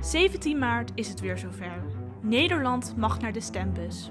[0.00, 1.82] 17 maart is het weer zover.
[2.20, 4.10] Nederland mag naar de stembus.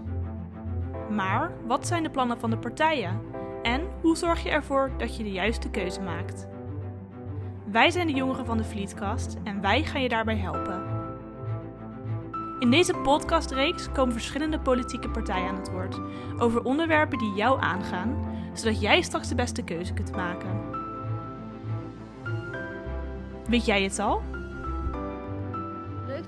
[1.10, 3.22] Maar wat zijn de plannen van de partijen?
[3.64, 6.48] En hoe zorg je ervoor dat je de juiste keuze maakt?
[7.72, 10.84] Wij zijn de jongeren van de Vlietkast en wij gaan je daarbij helpen.
[12.60, 16.00] In deze podcastreeks komen verschillende politieke partijen aan het woord
[16.38, 20.62] over onderwerpen die jou aangaan, zodat jij straks de beste keuze kunt maken.
[23.48, 24.22] Weet jij het al?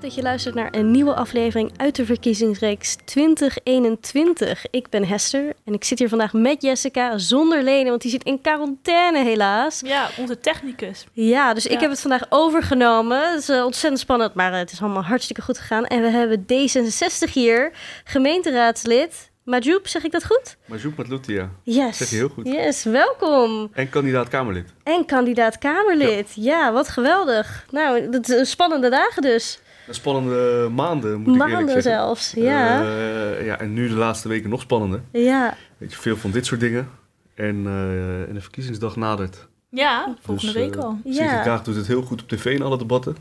[0.00, 4.66] Leuk dat je luistert naar een nieuwe aflevering uit de verkiezingsreeks 2021.
[4.70, 8.24] Ik ben Hester en ik zit hier vandaag met Jessica zonder Lene, want die zit
[8.24, 9.80] in quarantaine helaas.
[9.84, 11.06] Ja, onze technicus.
[11.12, 13.30] Ja, dus ik heb het vandaag overgenomen.
[13.30, 15.86] Het is eh, ontzettend spannend, maar eh, het is allemaal hartstikke goed gegaan.
[15.86, 17.72] En we hebben D66 hier,
[18.04, 20.56] gemeenteraadslid Majoub, zeg ik dat goed?
[20.66, 21.50] Majoub Matlouti, ja.
[21.62, 21.96] Yes.
[21.96, 22.46] Zeg je heel goed.
[22.46, 23.70] Yes, welkom.
[23.72, 24.68] En kandidaat Kamerlid.
[24.82, 26.32] En kandidaat Kamerlid.
[26.34, 27.66] Ja, wat geweldig.
[27.70, 29.60] Nou, dat is spannende dagen dus.
[29.90, 31.92] Spannende maanden, moet ik eerlijk Maanden zeggen.
[31.92, 32.80] zelfs, ja.
[32.82, 35.00] Eh, ja, en nu de laatste weken nog spannender.
[35.12, 35.54] ja.
[35.78, 36.88] Weet je, veel van dit soort dingen.
[37.34, 39.48] En, eh, en de verkiezingsdag nadert.
[39.70, 40.98] Ja, volgende Dus, week eh, al.
[41.04, 41.12] Ja.
[41.12, 43.16] Sigrid Kaag doet het heel goed op tv in alle debatten.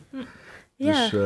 [0.75, 0.91] Ja.
[0.91, 1.21] Dus eh,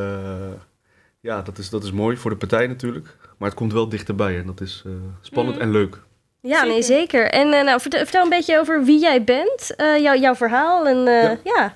[1.19, 3.15] ja, dat is, dat is mooi voor de partij natuurlijk.
[3.37, 5.65] Maar het komt wel dichterbij en dat is eh, spannend Mhm.
[5.65, 5.97] en leuk.
[6.41, 6.97] Ja, nee, Zeker.
[6.99, 7.29] zeker.
[7.29, 10.87] En nou, vertel, vertel een beetje over wie jij bent, eh, jou, jouw verhaal.
[10.87, 11.37] En eh, Ja.
[11.43, 11.73] ja.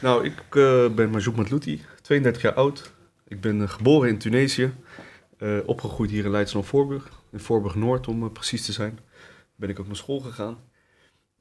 [0.00, 2.92] Nou, ik eh, ben Majoub Matlouti, 32 jaar oud.
[3.28, 4.74] Ik ben eh, geboren in Tunesië.
[5.38, 7.10] eh, opgegroeid hier in Leidschendam-Voorburg.
[7.32, 8.98] In Voorburg-Noord, om eh, precies te zijn.
[9.56, 10.58] Ben ik ook naar school gegaan.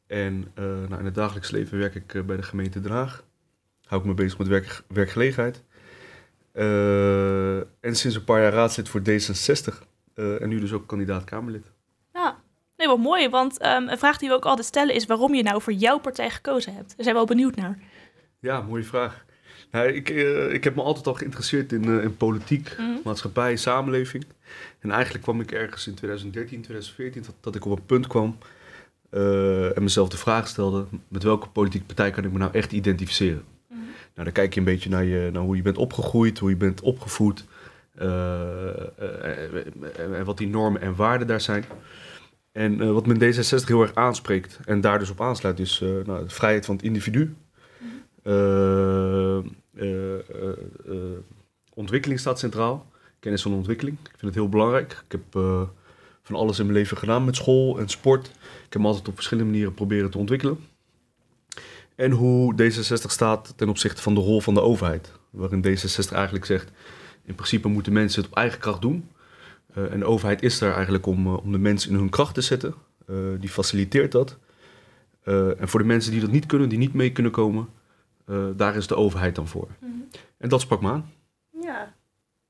[0.07, 3.23] En nou, in het dagelijks leven werk ik bij de gemeente Den Haag.
[3.85, 5.63] Hou ik me bezig met werk, werkgelegenheid.
[7.79, 9.83] En sinds een paar jaar raadslid voor D66.
[10.13, 11.71] eh, en nu dus ook kandidaat Kamerlid.
[12.13, 12.37] Ja,
[12.77, 13.29] nee, wat mooi.
[13.29, 15.99] Want ehm, een vraag die we ook altijd stellen is waarom je nou voor jouw
[15.99, 16.87] partij gekozen hebt.
[16.87, 17.79] Daar zijn we wel benieuwd naar.
[18.39, 19.25] Ja, mooie vraag.
[19.83, 22.89] Ik, eh, ik heb me altijd al geïnteresseerd in, eh, in politiek, Mhm.
[23.03, 24.25] maatschappij, samenleving.
[24.79, 28.37] En eigenlijk kwam ik ergens in 2013, 2014, dat, dat ik op een punt kwam
[29.09, 32.71] eh, en mezelf de vraag stelde: met welke politieke partij kan ik me nou echt
[32.71, 33.43] identificeren?
[33.69, 33.79] Mhm.
[34.13, 36.55] Nou, dan kijk je een beetje naar, je, naar hoe je bent opgegroeid, hoe je
[36.55, 37.45] bent opgevoed.
[39.95, 41.65] en wat die normen en waarden daar zijn.
[42.51, 46.23] En wat me in D66 heel erg aanspreekt en daar dus op aansluit, is nou,
[46.23, 47.35] de vrijheid van het individu.
[48.25, 49.37] Eh,
[51.73, 52.91] ontwikkeling staat centraal.
[53.19, 53.97] Kennis van ontwikkeling.
[54.03, 54.91] Ik vind het heel belangrijk.
[54.91, 55.61] Ik heb eh,
[56.21, 58.27] van alles in mijn leven gedaan met school en sport.
[58.65, 60.57] Ik heb me altijd op verschillende manieren proberen te ontwikkelen.
[61.95, 65.11] En hoe D66 staat ten opzichte van de rol van de overheid.
[65.29, 66.71] Waarin D66 eigenlijk zegt,
[67.23, 69.09] in principe moeten mensen het op eigen kracht doen.
[69.73, 72.33] Eh, en de overheid is daar eigenlijk om, eh, om de mensen in hun kracht
[72.33, 72.73] te zetten.
[73.07, 74.37] Eh, die faciliteert dat.
[75.23, 77.67] Eh, en voor de mensen die dat niet kunnen, die niet mee kunnen komen,
[78.25, 79.67] eh, daar is de overheid dan voor.
[80.37, 81.11] En dat sprak me aan.
[81.61, 81.93] Ja,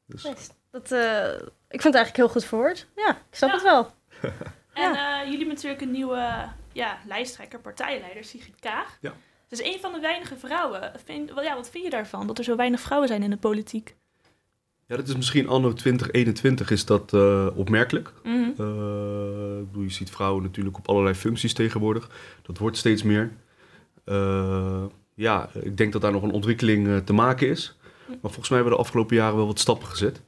[0.05, 0.53] Dus, best.
[0.71, 1.33] Dat, eh,
[1.69, 2.87] ik vind het eigenlijk heel goed verwoord.
[2.95, 3.55] Ja, ik snap Ja.
[3.55, 3.91] het wel.
[4.73, 8.97] En eh, jullie hebben natuurlijk een nieuwe ja, lijsttrekker, partijleider, Sigrid Kaag.
[9.01, 9.13] Ja.
[9.49, 10.91] Het is een van de weinige vrouwen.
[11.05, 13.37] Vind, wel, ja, wat vind je daarvan, dat er zo weinig vrouwen zijn in de
[13.37, 13.95] politiek?
[14.87, 18.13] ja, dat is misschien anno 2021 is dat eh, opmerkelijk.
[18.23, 18.33] Mhm.
[18.33, 22.09] Eh, ik bedoel, je ziet vrouwen natuurlijk op allerlei functies tegenwoordig.
[22.41, 23.31] Dat wordt steeds meer.
[24.05, 24.83] Eh,
[25.15, 27.77] ja, ik denk dat daar nog een ontwikkeling eh, te maken is.
[28.07, 30.21] Maar volgens mij hebben we de afgelopen jaren wel wat stappen gezet.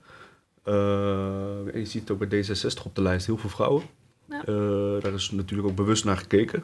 [0.63, 3.83] Eh, en je ziet ook bij D66 op de lijst heel veel vrouwen.
[4.29, 4.39] Ja.
[4.39, 6.63] Eh, daar is natuurlijk ook bewust naar gekeken.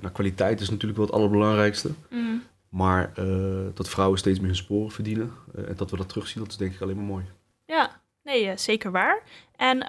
[0.00, 1.90] Naar kwaliteit is natuurlijk wel het allerbelangrijkste.
[2.10, 2.22] Mhm.
[2.68, 3.12] Maar
[3.74, 6.74] dat vrouwen steeds meer hun sporen verdienen en dat we dat terugzien, dat is denk
[6.74, 7.24] ik alleen maar mooi.
[7.64, 9.22] Ja, nee, zeker waar.
[9.58, 9.88] En eh,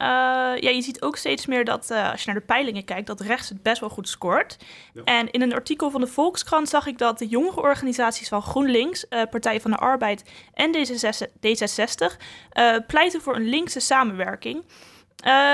[0.62, 3.19] ja, je ziet ook steeds meer dat, eh, als je naar de peilingen kijkt, dat
[3.22, 4.57] rechts het best wel goed scoort.
[4.94, 5.02] Ja.
[5.03, 9.07] En in een artikel van de Volkskrant zag ik dat de jongere organisaties van GroenLinks,
[9.07, 12.18] eh, Partij van de Arbeid en D66, D66
[12.50, 14.63] eh, pleiten voor een linkse samenwerking.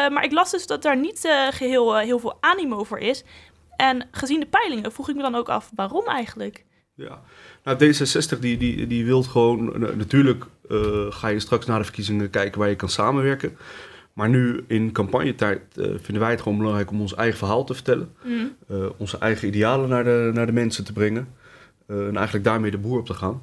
[0.09, 3.24] Maar ik las dus dat daar niet eh, geheel eh, heel veel animo voor is.
[3.76, 6.66] En gezien de peilingen vroeg ik me dan ook af, waarom eigenlijk?
[6.94, 7.22] Ja,
[7.64, 10.46] nou D66 die, die, die wil gewoon, na- natuurlijk
[11.09, 13.58] ga je straks na de verkiezingen kijken waar je kan samenwerken.
[14.16, 17.73] Maar nu in campagnetijd eh, vinden wij het gewoon belangrijk om ons eigen verhaal te
[17.73, 18.09] vertellen.
[18.23, 21.28] Mm, eh, onze eigen idealen naar de, naar de mensen te brengen.
[21.88, 23.41] eh, en eigenlijk daarmee de boer op te gaan.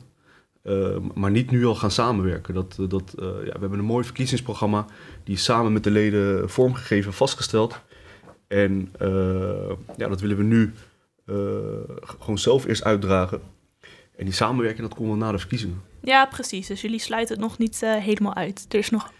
[1.14, 2.54] Maar niet nu al gaan samenwerken.
[2.54, 4.86] Dat, dat, ja, we hebben een mooi verkiezingsprogramma.
[5.24, 7.80] Die is samen met de leden vormgegeven en vastgesteld.
[8.48, 8.92] En
[9.96, 10.72] ja, dat willen we nu
[12.18, 13.40] gewoon zelf eerst uitdragen.
[14.16, 15.82] En die samenwerking, dat komt wel na de verkiezingen.
[16.00, 16.66] Ja, precies.
[16.66, 18.66] Dus jullie sluiten het nog niet helemaal uit.
[18.68, 19.12] Er is nog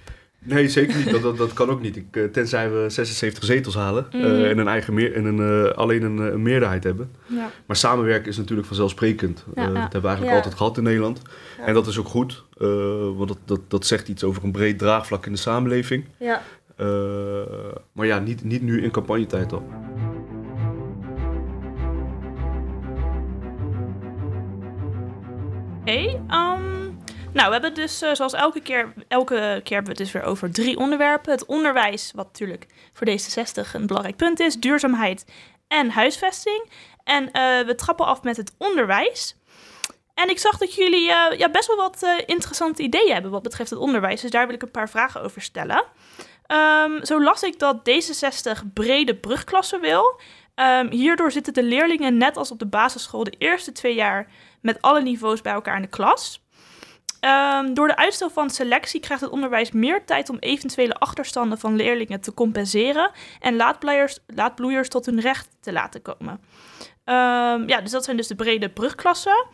[0.45, 1.11] Nee, zeker niet.
[1.11, 1.97] Dat, dat, dat kan ook niet.
[1.97, 4.45] Ik, eh, tenzij we 76 zetels halen eh, Mhm.
[4.45, 7.11] en een eigen meer, en een, eh, alleen een, een meerderheid hebben.
[7.27, 7.51] Ja.
[7.67, 9.45] Maar samenwerken is natuurlijk vanzelfsprekend.
[9.55, 9.67] Ja, ja.
[9.67, 10.37] Dat hebben we eigenlijk Ja.
[10.37, 11.23] altijd gehad in Nederland.
[11.59, 11.65] Ja.
[11.65, 12.67] En dat is ook goed, eh,
[13.17, 16.05] want dat, dat, dat zegt iets over een breed draagvlak in de samenleving.
[16.19, 16.43] Ja.
[16.77, 16.87] Eh,
[17.93, 19.63] maar ja, niet, niet nu in campagnetijd al.
[25.81, 26.91] Oké, ehm,
[27.33, 30.23] nou, we hebben dus eh, zoals elke keer, elke keer hebben we het dus weer
[30.23, 31.33] over drie onderwerpen.
[31.33, 35.27] Het onderwijs, wat natuurlijk voor D66 een belangrijk punt is, duurzaamheid
[35.69, 36.71] en huisvesting.
[37.05, 39.37] En eh, we trappen af met het onderwijs.
[40.15, 43.71] En ik zag dat jullie eh, ja, best wel wat interessante ideeën hebben wat betreft
[43.71, 44.21] het onderwijs.
[44.21, 45.85] Dus daar wil ik een paar vragen over stellen.
[46.47, 50.21] Ehm, zo las ik dat D66 brede brugklassen wil.
[50.55, 54.27] Ehm, hierdoor zitten de leerlingen net als op de basisschool de eerste twee jaar
[54.61, 56.42] met alle niveaus bij elkaar in de klas.
[57.23, 61.77] Ehm, door de uitstel van selectie krijgt het onderwijs meer tijd om eventuele achterstanden van
[61.77, 63.11] leerlingen te compenseren
[63.41, 63.57] en
[64.27, 66.41] laadbloeiers, tot hun recht te laten komen.
[67.05, 69.47] Ehm, ja, dus dat zijn dus de brede brugklassen.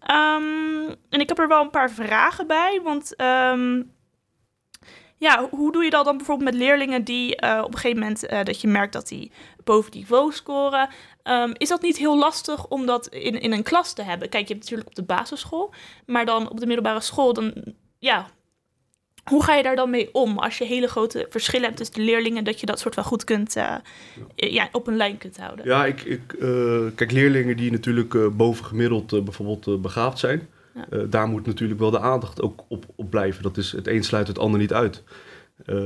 [0.00, 3.14] Ehm, en ik heb er wel een paar vragen bij, want
[5.20, 8.26] ja, hoe doe je dat dan bijvoorbeeld met leerlingen die eh, op een gegeven moment
[8.26, 9.30] eh, dat je merkt dat die
[9.64, 10.88] boven niveau scoren?
[11.22, 14.28] Ehm, is dat niet heel lastig om dat in, in een klas te hebben?
[14.28, 15.74] Kijk, je hebt natuurlijk op de basisschool,
[16.06, 17.54] maar dan op de middelbare school, dan
[17.98, 18.26] ja.
[19.24, 22.02] Hoe ga je daar dan mee om als je hele grote verschillen hebt tussen de
[22.02, 23.74] leerlingen, dat je dat soort van goed kunt, eh,
[24.34, 25.66] ja, op een lijn kunt houden?
[25.66, 26.26] Ja, ik, ik,
[26.94, 30.48] kijk, leerlingen die natuurlijk bovengemiddeld bijvoorbeeld begaafd zijn,
[30.90, 33.42] Eh, daar moet natuurlijk wel de aandacht ook op, op blijven.
[33.42, 35.02] Dat is, het een sluit het ander niet uit.
[35.66, 35.76] Eh,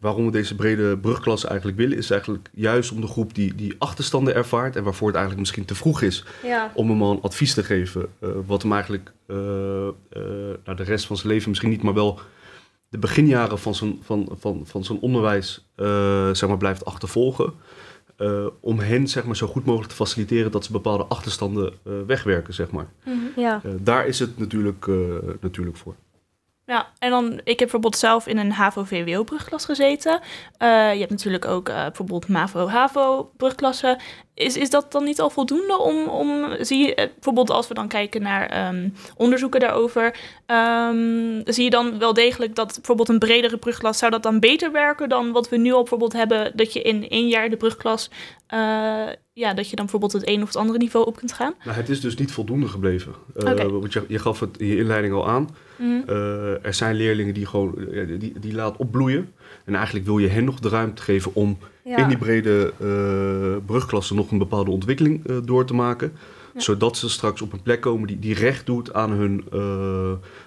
[0.00, 3.74] waarom we deze brede brugklasse eigenlijk willen, is eigenlijk juist om de groep die, die
[3.78, 6.72] achterstanden ervaart en waarvoor het eigenlijk misschien te vroeg is Ja.
[6.74, 9.12] om hem al een advies te geven, eh, wat hem eigenlijk
[10.64, 12.18] naar de rest van zijn leven misschien niet, maar wel
[12.88, 15.66] de beginjaren van zijn, van, van, van zijn onderwijs
[16.32, 17.52] zeg maar, blijft achtervolgen.
[18.16, 21.92] Eh, om hen zeg maar, zo goed mogelijk te faciliteren dat ze bepaalde achterstanden eh,
[22.06, 22.54] wegwerken.
[22.54, 22.86] Zeg maar.
[23.04, 23.40] Mhm.
[23.40, 23.60] Ja.
[23.64, 24.94] Eh, daar is het natuurlijk, eh,
[25.40, 25.94] natuurlijk voor.
[26.66, 30.20] Ja, en dan, ik heb bijvoorbeeld zelf in een HAVO-VWO-brugklas gezeten.
[30.58, 33.98] Eh, je hebt natuurlijk ook eh, bijvoorbeeld MAVO-HAVO-brugklassen.
[34.34, 37.74] Is, is dat dan niet al voldoende om, om zie je, eh, bijvoorbeeld als we
[37.74, 40.16] dan kijken naar ehm, onderzoeken daarover,
[40.46, 44.72] ehm, zie je dan wel degelijk dat bijvoorbeeld een bredere brugklas, zou dat dan beter
[44.72, 48.10] werken dan wat we nu al bijvoorbeeld hebben, dat je in één jaar de brugklas,
[49.32, 51.54] ja, dat je dan bijvoorbeeld het een of het andere niveau op kunt gaan?
[51.64, 53.14] Nou, het is dus niet voldoende gebleven.
[53.34, 53.70] Oké.
[53.70, 55.48] Want je, je gaf het in je inleiding al aan.
[55.78, 56.08] Mhm.
[56.08, 59.32] Eh, er zijn leerlingen die gewoon eh, die, die laat opbloeien.
[59.64, 61.96] En eigenlijk wil je hen nog de ruimte geven om Ja.
[61.96, 66.12] in die brede eh brugklasse nog een bepaalde ontwikkeling door te maken.
[66.54, 66.60] Ja.
[66.60, 69.44] Zodat ze straks op een plek komen die, die recht doet aan hun,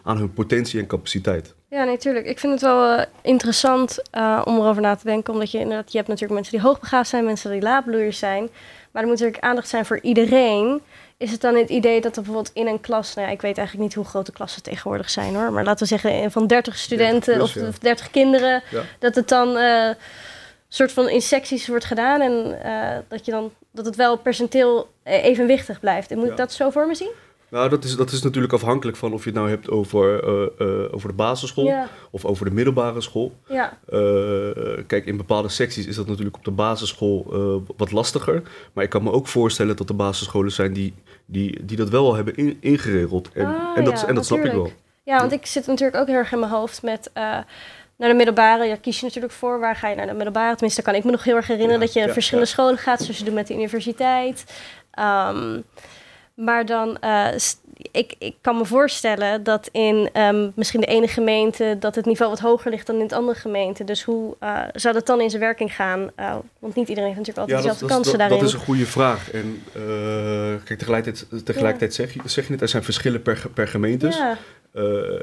[0.03, 1.55] aan hun potentie en capaciteit.
[1.69, 2.25] Ja, natuurlijk.
[2.25, 5.33] Ik vind het wel eh, interessant eh, om erover na te denken.
[5.33, 8.49] Omdat je inderdaad, je hebt natuurlijk mensen die hoogbegaafd zijn, mensen die laadbloeiers zijn.
[8.91, 10.81] Maar er moet natuurlijk aandacht zijn voor iedereen.
[11.17, 13.57] Is het dan het idee dat er bijvoorbeeld in een klas, nou ja, ik weet
[13.57, 15.51] eigenlijk niet hoe grote klassen tegenwoordig zijn hoor.
[15.51, 17.67] Maar laten we zeggen eh, van 30 studenten plus, of, ja.
[17.67, 18.63] of 30 kinderen.
[18.71, 18.81] Ja.
[18.99, 19.89] Dat het dan eh
[20.69, 22.21] soort van in secties wordt gedaan.
[22.21, 22.59] En
[23.07, 26.11] dat, je dan, dat het wel percenteel evenwichtig blijft.
[26.11, 27.11] En moet ik dat zo voor me zien?
[27.49, 30.67] Nou, dat is, dat is natuurlijk afhankelijk van of je het nou hebt over, eh,
[30.67, 33.33] eh, over de basisschool Ja, of over de middelbare school.
[33.47, 33.99] ja, Eh,
[34.87, 37.25] kijk, in bepaalde secties is dat natuurlijk op de basisschool
[37.77, 38.41] wat lastiger.
[38.73, 40.93] Maar ik kan me ook voorstellen dat er basisscholen zijn die,
[41.25, 43.29] die, die dat wel al hebben in- ingeregeld.
[43.33, 44.71] En, Ah, en dat, ja, en dat snap ik wel.
[45.03, 47.09] Ja, want ik zit natuurlijk ook heel erg in mijn hoofd met
[47.97, 48.65] naar de middelbare.
[48.65, 50.51] Ja, kies je natuurlijk voor waar ga je naar de middelbare.
[50.53, 52.53] Tenminste, kan ik me nog heel erg herinneren Ja, dat je ja, verschillende ja.
[52.55, 54.45] scholen gaat, zoals je doet met de universiteit.
[54.91, 55.59] Ehm,
[56.37, 57.27] maar dan, eh,
[57.91, 62.31] ik, ik kan me voorstellen dat in ehm, misschien de ene gemeente dat het niveau
[62.31, 63.83] wat hoger ligt dan in het andere gemeente.
[63.83, 66.11] Dus hoe eh, zou dat dan in zijn werking gaan?
[66.15, 68.39] Eh, want niet iedereen heeft natuurlijk altijd Ja, dezelfde kansen dat, daarin.
[68.39, 69.31] dat is een goede vraag.
[69.31, 69.63] En
[70.63, 74.17] kijk, tegelijkertijd, tegelijkertijd zeg, je, zeg je het, er zijn verschillen per, per gemeentes.
[74.17, 74.37] ja,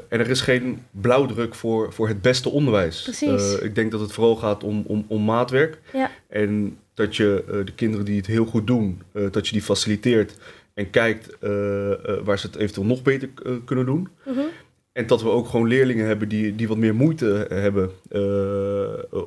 [0.09, 3.01] en er is geen blauwdruk voor, voor het beste onderwijs.
[3.01, 3.59] Precies.
[3.59, 5.79] Ik denk dat het vooral gaat om, om, om maatwerk.
[5.93, 6.11] Ja.
[6.29, 9.61] En dat je eh, de kinderen die het heel goed doen, eh, dat je die
[9.61, 10.37] faciliteert
[10.73, 11.49] en kijkt eh,
[12.23, 13.29] waar ze het eventueel nog beter
[13.65, 14.07] kunnen doen.
[14.25, 14.39] mhm.
[14.91, 17.91] En dat we ook gewoon leerlingen hebben die, die wat meer moeite hebben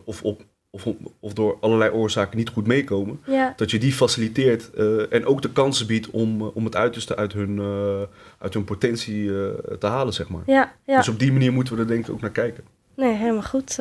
[0.05, 0.87] of, op, of,
[1.21, 3.21] of door allerlei oorzaken niet goed meekomen.
[3.27, 3.53] ja.
[3.57, 4.71] Dat je die faciliteert
[5.11, 7.61] en ook de kansen biedt om, om het uiterste uit hun,
[8.39, 9.27] uit hun potentie
[9.79, 10.43] te halen, zeg maar.
[10.47, 10.97] Ja, ja.
[10.97, 12.65] Dus op die manier moeten we er denk ik ook naar kijken.
[12.95, 13.79] Nee, helemaal goed.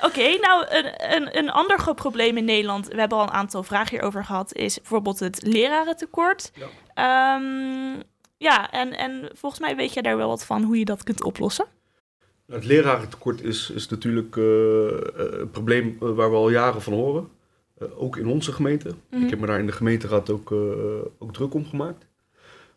[0.00, 3.62] Oké, nou een, een, een ander groot probleem in Nederland, we hebben al een aantal
[3.62, 6.52] vragen hierover gehad, is bijvoorbeeld het lerarentekort.
[6.54, 6.66] Ja.
[6.94, 7.40] Ja,
[8.36, 11.24] ja en, en volgens mij weet jij daar wel wat van hoe je dat kunt
[11.24, 11.66] oplossen.
[12.50, 16.92] Het lerarentekort is, is natuurlijk eh, eh, een probleem eh, waar we al jaren van
[16.92, 17.28] horen.
[17.96, 18.94] Ook in onze gemeente.
[19.10, 19.22] Mhm.
[19.22, 20.52] Ik heb me daar in de gemeenteraad ook,
[21.18, 22.06] ook druk om gemaakt.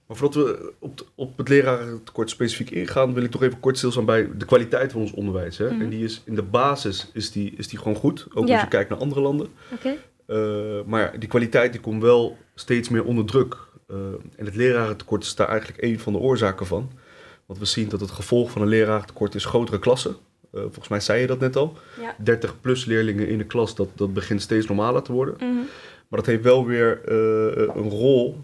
[0.08, 4.06] Maar voordat we op, op het lerarentekort specifiek ingaan, wil ik toch even kort stilstaan
[4.06, 5.58] bij de kwaliteit van ons onderwijs.
[5.58, 5.72] Hè?
[5.72, 5.82] Mhm.
[5.82, 8.54] En die is in de basis is die, is die gewoon goed, ook Ja.
[8.54, 9.48] als je kijkt naar andere landen.
[10.26, 10.38] Eh,
[10.86, 13.58] maar die kwaliteit die komt wel steeds meer onder druk.
[13.88, 13.96] Eh,
[14.36, 16.92] en het lerarentekort is daar eigenlijk een van de oorzaken van.
[17.46, 20.16] Want we zien dat het gevolg van een lerarentekort is grotere klassen.
[20.52, 21.78] Eh, volgens mij zei je dat net al.
[22.02, 22.16] Ja.
[22.18, 25.36] 30 plus leerlingen in de klas, dat, dat begint steeds normaler te worden.
[25.38, 25.64] Mhm.
[26.08, 27.02] Maar dat heeft wel weer
[27.76, 28.38] een rol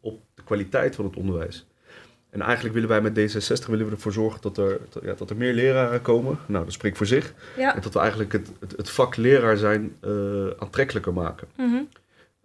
[0.00, 1.66] op de kwaliteit van het onderwijs.
[2.30, 5.30] En eigenlijk willen wij met D66 willen we ervoor zorgen dat er, dat, ja, dat
[5.30, 6.38] er meer leraren komen.
[6.46, 7.34] Nou, dat spreekt voor zich.
[7.56, 7.74] Ja.
[7.74, 11.48] En dat we eigenlijk het, het, het vak leraar zijn eh, aantrekkelijker maken.
[11.56, 11.82] Mhm.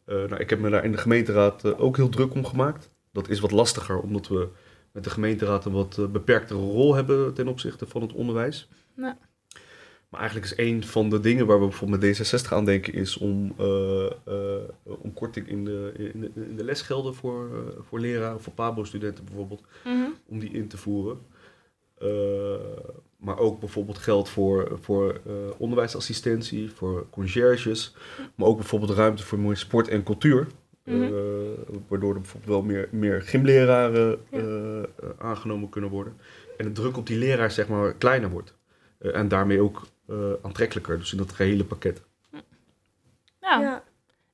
[0.07, 2.89] Eh, nou, ik heb me daar in de gemeenteraad eh, ook heel druk om gemaakt.
[3.11, 4.47] Dat is wat lastiger, omdat we
[4.91, 8.69] met de gemeenteraad een wat eh, beperktere rol hebben ten opzichte van het onderwijs.
[8.93, 9.17] Ja.
[10.09, 13.17] Maar eigenlijk is een van de dingen waar we bijvoorbeeld met D66 aan denken, is
[13.17, 17.99] om, eh, eh, om korting in de, in, de, in de lesgelden voor, eh, voor
[17.99, 20.09] leraren, voor PABO-studenten bijvoorbeeld, Mhm.
[20.27, 21.19] om die in te voeren.
[23.17, 25.21] Maar ook bijvoorbeeld geld voor, voor
[25.57, 27.95] onderwijsassistentie, voor conciërges.
[28.35, 30.47] Maar ook bijvoorbeeld ruimte voor meer sport en cultuur.
[30.83, 31.11] Mhm.
[31.87, 34.85] Waardoor er bijvoorbeeld wel meer, meer gymleraren Ja.
[35.17, 36.13] aangenomen kunnen worden.
[36.57, 38.53] En de druk op die leraar zeg maar kleiner wordt.
[38.99, 39.81] En daarmee ook
[40.43, 40.99] aantrekkelijker.
[40.99, 42.01] Dus in dat gehele pakket.
[43.41, 43.59] Ja.
[43.59, 43.83] Ja.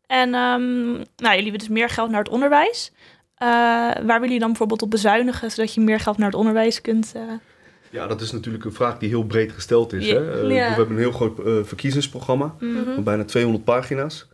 [0.07, 2.91] En ehm, nou, jullie willen dus meer geld naar het onderwijs.
[3.35, 6.81] Eh, waar willen jullie dan bijvoorbeeld op bezuinigen, zodat je meer geld naar het onderwijs
[6.81, 7.11] kunt...
[7.15, 7.21] eh,
[7.89, 10.05] Ja, dat is natuurlijk een vraag die heel breed gesteld is.
[10.07, 10.13] Ja.
[10.15, 10.31] Hè?
[10.41, 10.69] Eh, Ja.
[10.69, 12.55] We hebben een heel groot eh, verkiezingsprogramma.
[12.59, 12.93] Mhm.
[12.93, 14.27] van bijna 200 pagina's.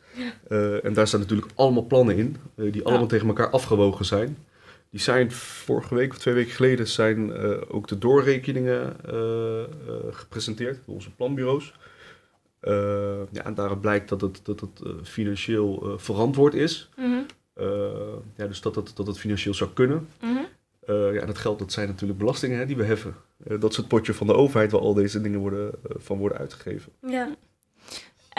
[0.49, 4.37] Eh, en daar staan natuurlijk allemaal plannen in, eh, die allemaal tegen elkaar afgewogen zijn.
[4.89, 9.67] Die zijn vorige week of twee weken geleden zijn eh, ook de doorrekeningen eh, eh,
[10.11, 11.73] gepresenteerd door onze planbureaus.
[13.31, 16.89] Ja, en daaruit blijkt dat het, dat het financieel verantwoord is.
[16.95, 17.21] mhm,
[18.35, 20.07] ja, dus dat het, dat het financieel zou kunnen.
[20.21, 20.39] mhm.
[20.89, 23.15] Eh, ja, en dat geld dat zijn natuurlijk belastingen hè, die we heffen.
[23.37, 26.91] Dat is het potje van de overheid waar al deze dingen worden, van worden uitgegeven.
[27.07, 27.35] Ja.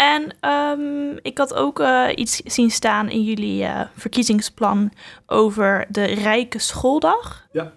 [0.00, 4.92] En ehm, ik had ook eh, iets zien staan in jullie eh, verkiezingsplan
[5.26, 7.46] over de Rijke Schooldag.
[7.52, 7.72] Ja.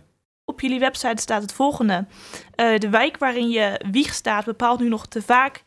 [0.46, 2.06] Op jullie website staat het volgende.
[2.56, 5.64] Eh, de wijk waarin je wieg staat bepaalt nu nog te vaak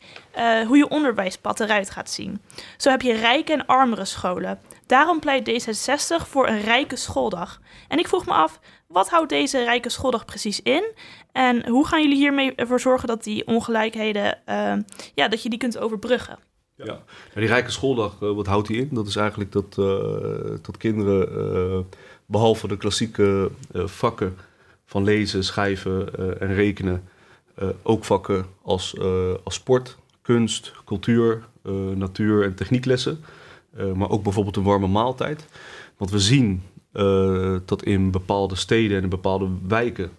[0.67, 2.41] hoe je onderwijspad eruit gaat zien.
[2.77, 4.59] Zo heb je rijke en armere scholen.
[4.85, 7.61] Daarom pleit D66 voor een rijke schooldag.
[7.87, 10.93] En ik vroeg me af, wat houdt deze rijke schooldag precies in?
[11.31, 14.73] En hoe gaan jullie hiermee ervoor zorgen dat die ongelijkheden, eh,
[15.15, 16.39] ja, dat je die kunt overbruggen?
[16.83, 17.03] Ja.
[17.33, 18.89] Die rijke schooldag, eh, wat houdt die in?
[18.91, 21.79] Dat is eigenlijk dat, eh, dat kinderen, eh,
[22.25, 24.35] behalve de klassieke vakken
[24.85, 27.03] van lezen, schrijven en rekenen,
[27.83, 28.95] ook vakken als,
[29.43, 31.43] als sport, kunst, cultuur,
[31.95, 33.19] natuur en technieklessen,
[33.95, 35.45] maar ook bijvoorbeeld een warme maaltijd.
[35.97, 36.63] Want we zien
[37.65, 40.11] dat in bepaalde steden en in bepaalde wijken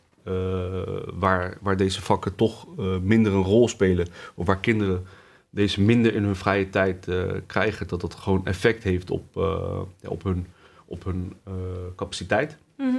[1.19, 2.67] waar, waar deze vakken toch
[3.03, 5.07] minder een rol spelen, of waar kinderen
[5.51, 9.81] deze minder in hun vrije tijd eh, krijgen, dat dat gewoon effect heeft op, eh,
[10.01, 10.47] ja, op hun,
[10.85, 11.53] op hun eh,
[11.97, 12.57] capaciteit.
[12.77, 12.97] Mhm.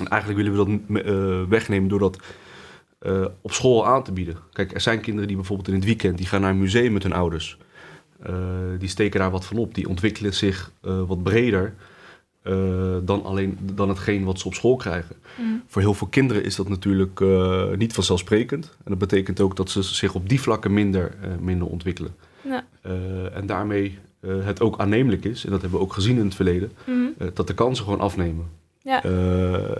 [0.00, 2.18] En eigenlijk willen we dat wegnemen door dat
[3.40, 4.36] op school aan te bieden.
[4.52, 7.02] Kijk, er zijn kinderen die bijvoorbeeld in het weekend die gaan naar een museum met
[7.02, 7.58] hun ouders.
[8.78, 9.74] Die steken daar wat van op.
[9.74, 11.74] Die ontwikkelen zich wat breder
[12.42, 15.16] eh, dan alleen dan hetgeen wat ze op school krijgen.
[15.36, 15.48] Mhm.
[15.66, 18.64] Voor heel veel kinderen is dat natuurlijk eh, niet vanzelfsprekend.
[18.64, 22.14] En dat betekent ook dat ze zich op die vlakken minder, eh, minder ontwikkelen.
[22.42, 22.64] Ja.
[23.32, 26.72] En daarmee het ook aannemelijk is, en dat hebben we ook gezien in het verleden,
[26.86, 28.46] eh, dat de kansen gewoon afnemen.
[28.82, 29.02] Ja.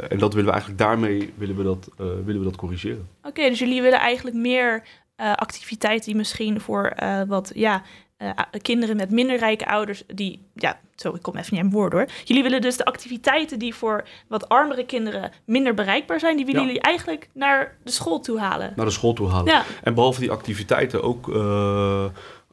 [0.09, 3.09] En dat willen we eigenlijk daarmee willen we dat, willen we dat corrigeren.
[3.23, 4.83] Oké, dus jullie willen eigenlijk meer
[5.17, 6.93] activiteiten die misschien voor
[7.27, 7.83] wat ja,
[8.21, 8.31] eh,
[8.63, 12.07] kinderen met minder rijke ouders, die, ja, zo, ik kom even niet aan woord hoor.
[12.25, 16.61] Jullie willen dus de activiteiten die voor wat armere kinderen minder bereikbaar zijn, die willen
[16.61, 16.67] Ja.
[16.67, 18.73] jullie eigenlijk naar de school toe halen.
[18.77, 19.53] Naar de school toe halen.
[19.53, 19.65] Ja.
[19.83, 22.05] En behalve die activiteiten ook, eh,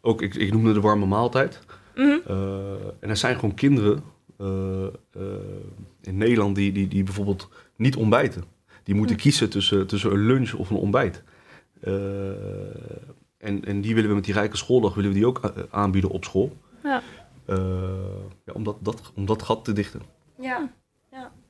[0.01, 1.59] ook ik, ik noemde de warme maaltijd.
[1.95, 2.17] Mhm.
[2.27, 2.35] Eh,
[2.99, 4.03] en er zijn gewoon kinderen
[6.01, 8.43] in Nederland die, die, die bijvoorbeeld niet ontbijten.
[8.83, 9.21] Die moeten Hm.
[9.21, 11.23] kiezen tussen, tussen een lunch of een ontbijt.
[13.37, 16.09] En, en die willen we met die rijke schooldag willen we die ook a- aanbieden
[16.09, 16.57] op school.
[16.83, 17.01] Ja.
[17.45, 17.55] Eh,
[18.45, 20.01] ja, om, dat, dat, om dat gat te dichten.
[20.39, 20.69] Ja.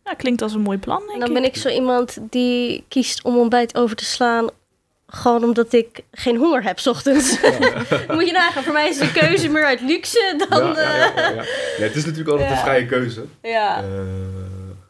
[0.04, 1.34] Ja, klinkt als een mooi plan, denk En dan ik.
[1.34, 4.50] ben ik zo iemand die kiest om ontbijt over te slaan.
[5.08, 7.40] Gewoon omdat ik geen honger heb 's ochtends.
[8.14, 10.64] Moet je nagaan, voor mij is de keuze meer uit luxe dan.
[10.66, 11.44] ja, ja, eh, ja, ja, ja.
[11.78, 12.56] Ja, het is natuurlijk altijd Ja.
[12.56, 13.26] een vrije keuze.
[13.42, 13.84] ja.
[13.84, 13.90] Eh,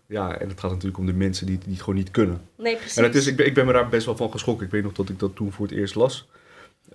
[0.08, 2.42] ja, en het gaat natuurlijk om de mensen die, die het gewoon niet kunnen.
[2.58, 2.98] Nee, precies.
[2.98, 4.66] En het is, ik, ben, ik ben me daar best wel van geschrokken.
[4.66, 6.27] Ik weet nog dat ik dat toen voor het eerst las.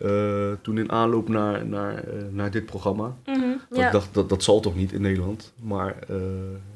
[0.03, 3.17] Eh, toen in aanloop naar, naar, eh, naar dit programma.
[3.71, 3.87] Ja.
[3.87, 5.53] Ik dacht, dat, dat zal toch niet in Nederland.
[5.61, 6.17] Maar eh,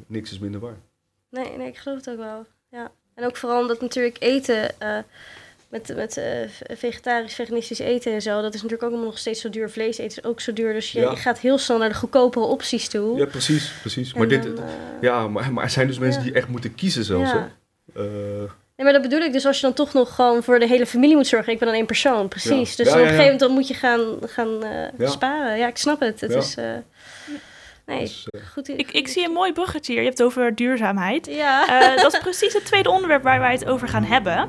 [0.06, 0.76] niks is minder waar.
[1.30, 2.46] Nee, nee, ik geloof het ook wel.
[2.70, 2.90] Ja.
[3.14, 4.74] En ook vooral omdat natuurlijk eten,
[5.68, 6.20] met, met
[6.68, 9.70] vegetarisch, veganistisch eten en zo, dat is natuurlijk ook allemaal nog steeds zo duur.
[9.70, 10.72] Vlees eten is ook zo duur.
[10.72, 11.10] Dus je, Ja.
[11.10, 13.18] je gaat heel snel naar de goedkopere opties toe.
[13.18, 13.72] Ja, precies.
[13.80, 14.12] precies.
[14.12, 14.64] En Maar, dit, dan,
[15.00, 17.30] ja, maar, maar er zijn dus mensen die echt moeten kiezen zelfs.
[17.30, 17.50] Ja.
[17.94, 18.46] Hè?
[18.76, 19.32] Nee, maar dat bedoel ik.
[19.32, 21.52] Dus als je dan toch nog gewoon voor de hele familie moet zorgen.
[21.52, 22.70] Ik ben dan één persoon, precies.
[22.76, 22.84] Ja.
[22.84, 23.06] Dus Ja, op een ja.
[23.06, 25.06] gegeven moment dan moet je gaan, gaan eh, Ja.
[25.08, 25.58] sparen.
[25.58, 26.20] Ja, ik snap het.
[26.20, 26.38] Het Ja.
[26.38, 26.54] is...
[26.56, 26.64] eh,
[27.86, 28.68] nee, dus, eh, goed.
[28.68, 30.00] Ik, ik zie een mooi bruggetje hier.
[30.02, 31.26] Je hebt het over duurzaamheid.
[31.26, 31.80] Ja.
[31.96, 34.48] Eh, dat is precies het tweede onderwerp waar wij het over gaan hebben.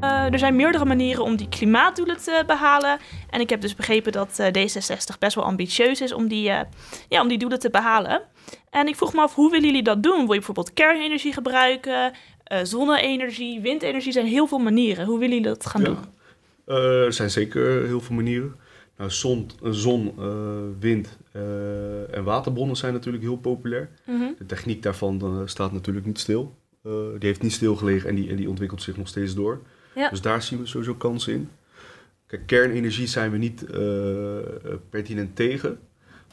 [0.00, 2.98] Eh, er zijn meerdere manieren om die klimaatdoelen te behalen.
[3.30, 6.60] En ik heb dus begrepen dat eh, D66 best wel ambitieus is om die, eh,
[7.08, 8.22] ja, om die doelen te behalen.
[8.70, 10.16] En ik vroeg me af, hoe willen jullie dat doen?
[10.16, 12.12] Wil je bijvoorbeeld kernenergie gebruiken?
[12.52, 14.12] eh, zonne-energie, windenergie?
[14.12, 15.06] zijn heel veel manieren.
[15.06, 15.86] Hoe willen jullie dat gaan ja.
[15.86, 15.98] doen?
[16.64, 18.54] Eh, er zijn zeker heel veel manieren.
[18.96, 23.90] Nou, zon, zon eh, wind eh, en waterbronnen zijn natuurlijk heel populair.
[24.06, 24.24] Mhm.
[24.38, 26.60] De techniek daarvan staat natuurlijk niet stil.
[26.82, 29.62] Die heeft niet stilgelegen en die, en die ontwikkelt zich nog steeds door.
[29.94, 30.08] Ja.
[30.08, 31.48] Dus daar zien we sowieso kansen in.
[32.26, 33.66] Kijk, kernenergie zijn we niet
[34.90, 35.78] pertinent tegen.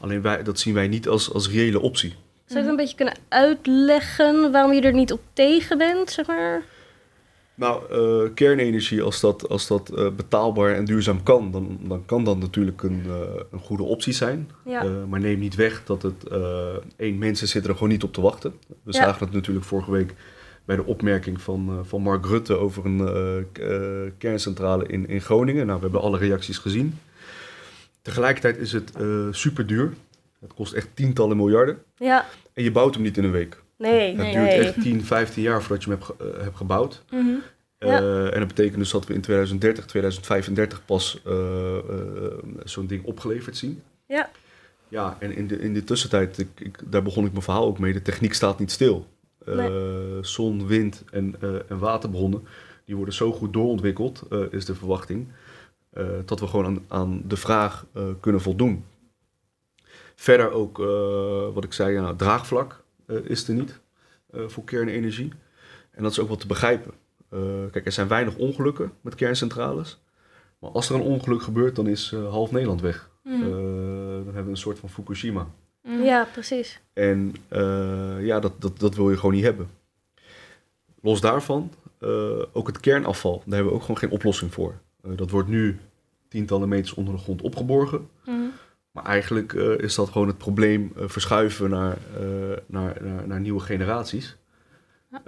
[0.00, 2.10] Alleen wij, dat zien wij niet als, als reële optie.
[2.10, 6.26] Zou je het een beetje kunnen uitleggen waarom je er niet op tegen bent, zeg
[6.26, 6.62] maar?
[7.54, 12.24] Nou, eh, kernenergie, als dat, als dat eh, betaalbaar en duurzaam kan, dan, dan kan
[12.24, 14.50] dat natuurlijk een, eh, een goede optie zijn.
[14.64, 14.84] Ja.
[15.08, 16.24] Maar neem niet weg dat het
[16.96, 18.54] één, mensen zitten er gewoon niet op te wachten.
[18.68, 19.02] We Ja.
[19.02, 20.14] zagen het natuurlijk vorige week
[20.64, 23.46] bij de opmerking van, van Mark Rutte over een
[24.18, 25.66] kerncentrale in, in Groningen.
[25.66, 26.98] Nou, we hebben alle reacties gezien.
[28.02, 29.92] Tegelijkertijd is het eh super duur.
[30.40, 31.82] Het kost echt tientallen miljarden.
[31.96, 33.62] Ja, En je bouwt hem niet in een week.
[33.78, 34.58] nee, Het nee, duurt nee.
[34.58, 37.04] echt 10, 15 jaar voordat je hem hebt, ge- eh, hebt gebouwd.
[37.10, 37.26] Mhm.
[37.78, 37.98] Ja.
[37.98, 41.22] Eh, en dat betekent dus dat we in 2030, 2035 pas
[42.64, 43.82] zo'n ding opgeleverd zien.
[44.06, 44.30] Ja.
[44.88, 47.78] Ja, en in de, in de tussentijd, ik, ik, daar begon ik mijn verhaal ook
[47.78, 49.06] mee, de techniek staat niet stil.
[49.46, 49.66] Eh,
[50.20, 51.34] Zon, wind en,
[51.68, 52.42] en waterbronnen,
[52.84, 55.26] die worden zo goed doorontwikkeld, is de verwachting,
[55.90, 58.84] eh, dat we gewoon aan, aan de vraag eh, kunnen voldoen.
[60.14, 63.80] Verder ook, eh, wat ik zei, ja, draagvlak eh, is er niet
[64.30, 65.32] eh, voor kernenergie.
[65.90, 66.92] En dat is ook wel te begrijpen.
[67.28, 67.38] Eh,
[67.70, 70.00] kijk, er zijn weinig ongelukken met kerncentrales.
[70.58, 73.10] Maar als er een ongeluk gebeurt, dan is eh, half Nederland weg.
[73.24, 75.46] Eh, dan hebben we een soort van Fukushima.
[75.82, 76.02] Mhm.
[76.02, 76.80] Ja, precies.
[76.92, 79.70] En eh, ja, dat, dat, dat wil je gewoon niet hebben.
[81.02, 84.74] Los daarvan, eh, ook het kernafval, daar hebben we ook gewoon geen oplossing voor.
[85.02, 85.78] Eh, dat wordt nu
[86.28, 88.08] tientallen meters onder de grond opgeborgen.
[88.24, 88.36] Mhm.
[88.90, 91.98] Maar eigenlijk eh, is dat gewoon het probleem eh, verschuiven naar,
[92.66, 94.36] naar, naar, naar nieuwe generaties.
[95.10, 95.22] Ja.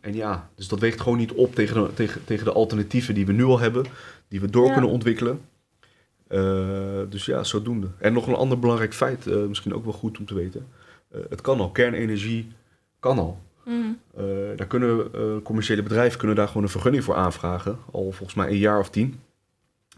[0.00, 3.26] En ja, dus dat weegt gewoon niet op tegen de, tegen, tegen de alternatieven die
[3.26, 3.84] we nu al hebben,
[4.28, 4.72] die we door Ja.
[4.72, 5.40] kunnen ontwikkelen.
[7.08, 7.88] Dus ja, zodoende.
[7.98, 10.66] En nog een ander belangrijk feit, misschien ook wel goed om te weten.
[11.28, 12.52] Het kan al, kernenergie
[12.98, 13.38] kan al.
[13.64, 13.76] Mhm.
[14.16, 14.24] Eh,
[14.56, 18.48] daar kunnen eh, commerciële bedrijven kunnen daar gewoon een vergunning voor aanvragen, al volgens mij
[18.48, 19.20] een jaar of tien.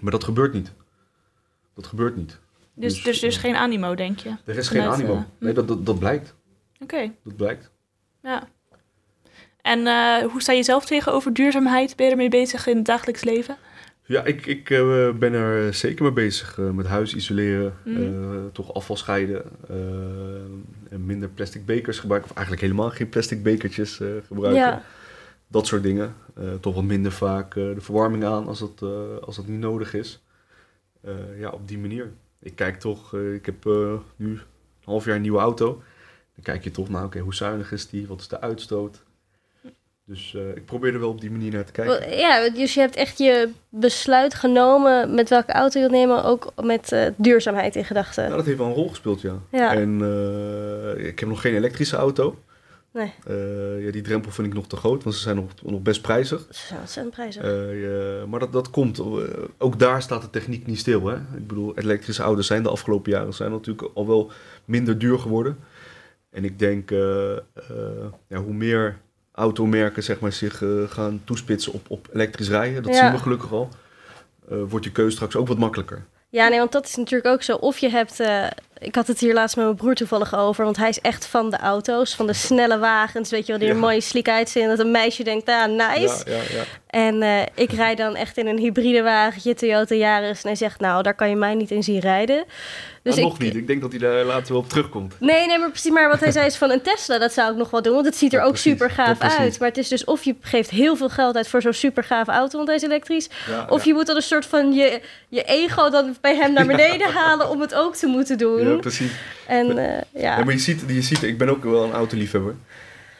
[0.00, 0.72] Maar dat gebeurt niet.
[1.74, 2.38] Dat gebeurt niet.
[2.74, 4.34] Dus, Dus, dus er is geen animo, denk je?
[4.44, 5.14] Er is geen animo.
[5.14, 6.34] eh, Nee, dat, dat, dat blijkt.
[6.80, 7.70] Oké, Dat blijkt.
[8.22, 8.48] ja.
[9.62, 9.80] En
[10.30, 11.96] hoe sta je zelf tegenover duurzaamheid?
[11.96, 13.56] Ben je ermee bezig in het dagelijks leven?
[14.06, 16.58] Ja, ik, ik eh, ben er zeker mee bezig.
[16.58, 18.00] eh, met huis isoleren, Mhm.
[18.02, 19.42] eh, toch afval scheiden.
[20.90, 22.30] en minder plastic bekers gebruiken.
[22.30, 24.62] Of eigenlijk helemaal geen plastic bekertjes gebruiken.
[24.62, 24.82] Ja.
[25.48, 26.14] Dat soort dingen.
[26.60, 28.82] Toch wat minder vaak de verwarming aan als dat,
[29.22, 30.22] als dat niet nodig is.
[31.38, 32.10] Ja, op die manier.
[32.38, 33.64] Ik kijk toch, ik heb
[34.16, 34.40] nu een
[34.84, 35.66] half jaar een nieuwe auto.
[36.34, 38.06] Dan kijk je toch naar, oké, hoe zuinig is die?
[38.06, 39.02] Wat is de uitstoot?
[40.06, 42.18] Dus eh, ik probeer er wel op die manier naar te kijken.
[42.18, 46.52] Ja, dus je hebt echt je besluit genomen met welke auto je wilt nemen, ook
[46.62, 48.24] met eh, duurzaamheid in gedachten.
[48.24, 49.38] Ja, dat heeft wel een rol gespeeld, ja.
[49.50, 49.74] Ja.
[49.74, 52.38] En eh, ik heb nog geen elektrische auto.
[52.92, 53.12] Nee.
[53.84, 56.46] Ja, die drempel vind ik nog te groot, want ze zijn nog, nog best prijzig.
[56.50, 57.42] Ze zijn ontzettend prijzig.
[57.42, 59.02] Ja, maar dat, dat komt.
[59.58, 61.06] ook daar staat de techniek niet stil.
[61.06, 61.14] Hè?
[61.14, 64.30] Ik bedoel, elektrische auto's zijn de afgelopen jaren zijn natuurlijk al wel
[64.64, 65.58] minder duur geworden.
[66.30, 66.90] En ik denk,
[68.28, 68.98] ja, hoe meer
[69.36, 72.98] automerken zeg maar, zich eh, gaan toespitsen op, op elektrisch rijden, dat Ja.
[73.04, 73.68] zien we gelukkig al,
[74.50, 76.04] eh, wordt je keuze straks ook wat makkelijker.
[76.28, 77.56] Ja, nee, want dat is natuurlijk ook zo.
[77.56, 78.46] Of je hebt, eh,
[78.86, 81.50] ik had het hier laatst met mijn broer toevallig over, want hij is echt van
[81.50, 83.80] de auto's, van de snelle wagens, weet je wel, die er Ja.
[83.80, 84.68] mooi sleek uitzien.
[84.68, 86.22] Dat een meisje denkt, ah, nice.
[86.26, 86.62] Ja, ja, ja.
[86.86, 90.42] En eh, ik rijd dan echt in een hybride wagentje, Toyota Yaris.
[90.42, 92.44] En hij zegt, nou, daar kan je mij niet in zien rijden.
[93.02, 93.56] Dus ik, nog niet.
[93.56, 95.14] Ik denk dat hij daar later wel op terugkomt.
[95.20, 95.90] Nee, nee, maar precies.
[95.90, 97.94] Maar wat hij zei is van een Tesla, dat zou ik nog wel doen.
[97.94, 98.70] Want het ziet er ook precies.
[98.72, 99.58] super gaaf uit.
[99.58, 102.28] Maar het is dus of je geeft heel veel geld uit voor zo'n super gaaf
[102.28, 103.28] auto, want hij is elektrisch.
[103.68, 107.12] Of je moet dan een soort van je, je ego dan bij hem naar beneden
[107.12, 108.75] halen om het ook te moeten doen.
[108.76, 109.12] Ja, precies.
[109.46, 110.38] en eh, ja.
[110.38, 112.54] Ja, maar je ziet, je ziet, ik ben ook wel een autoliefhebber.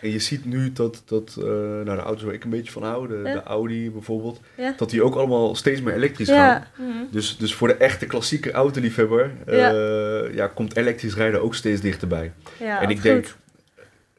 [0.01, 2.83] En je ziet nu dat, dat eh, nou, de auto's waar ik een beetje van
[2.83, 3.33] hou, de, Ja.
[3.33, 4.75] de Audi bijvoorbeeld, Ja.
[4.77, 6.35] dat die ook allemaal steeds meer elektrisch Ja.
[6.55, 6.67] gaan.
[6.89, 7.05] Mhm.
[7.11, 9.73] Dus, dus voor de echte klassieke autoliefhebber Ja.
[9.73, 12.33] eh, ja, komt elektrisch rijden ook steeds dichterbij.
[12.59, 13.37] en ik denk,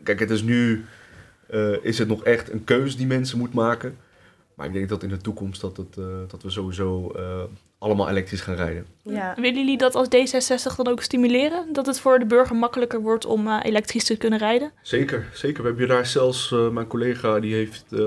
[0.04, 0.86] kijk, het is nu,
[1.82, 3.98] is het nog echt een keuze die mensen moeten maken.
[4.54, 5.94] Maar ik denk dat in de toekomst dat, het,
[6.30, 7.12] dat we sowieso
[7.80, 8.86] allemaal elektrisch gaan rijden.
[9.04, 9.34] Ja.
[9.36, 11.74] Willen jullie dat als D66 dan ook stimuleren?
[11.74, 14.72] Dat het voor de burger makkelijker wordt om eh, elektrisch te kunnen rijden?
[14.82, 15.62] Zeker, zeker.
[15.62, 18.00] We hebben daar zelfs, eh, mijn collega die heeft eh,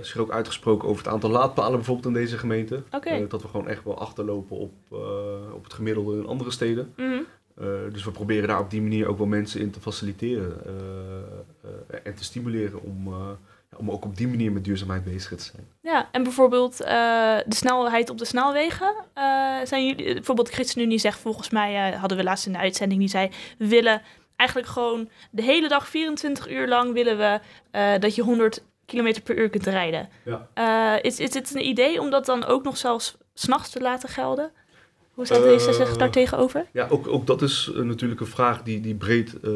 [0.00, 2.82] zich ook uitgesproken over het aantal laadpalen bijvoorbeeld in deze gemeente.
[3.28, 6.92] Dat we gewoon echt wel achterlopen op, eh, op het gemiddelde in andere steden.
[6.96, 7.18] Mhm.
[7.60, 10.72] Eh, dus we proberen daar op die manier ook wel mensen in te faciliteren eh,
[11.90, 13.30] eh, en te stimuleren om, eh,
[13.78, 15.68] om ook op die manier met duurzaamheid bezig te zijn.
[15.82, 16.88] Ja, en bijvoorbeeld eh,
[17.46, 18.94] de snelheid op de snelwegen.
[19.14, 23.00] Eh, zijn jullie, bijvoorbeeld ChristenUnie zegt volgens mij, eh, hadden we laatst in de uitzending,
[23.00, 24.02] die zei, we willen
[24.36, 29.14] eigenlijk gewoon de hele dag, 24 uur lang, willen we eh, dat je 100 km
[29.24, 30.08] per uur kunt rijden.
[30.24, 30.48] Ja.
[30.54, 34.08] Eh, is, is het een idee om dat dan ook nog zelfs s'nachts te laten
[34.08, 34.50] gelden?
[35.14, 36.66] Hoe staat Eh, D66 daar tegenover?
[36.72, 39.50] Ja, ook, ook dat is eh, natuurlijk een vraag die, die breed, eh,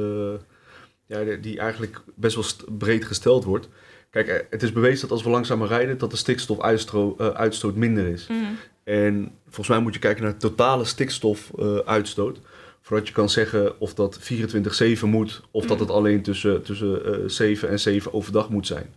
[1.07, 3.69] ja, die- eigenlijk best wel breed gesteld wordt.
[4.13, 7.75] Kijk, eh, het is bewezen dat als we langzamer rijden, dat de stikstofuitstoot eh, uitstoot
[7.75, 8.27] minder is.
[8.27, 8.39] Mhm.
[8.85, 12.39] En volgens mij moet je kijken naar de totale stikstofuitstoot.
[12.85, 17.19] voordat je kan zeggen of dat 24-7 moet, of dat het alleen tussen, tussen eh
[17.27, 18.95] 7 en 7 overdag moet zijn.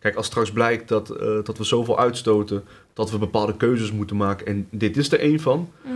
[0.00, 4.16] Kijk, als straks blijkt dat, eh, dat we zoveel uitstoten, dat we bepaalde keuzes moeten
[4.16, 5.92] maken, en dit is er één van, Mhm.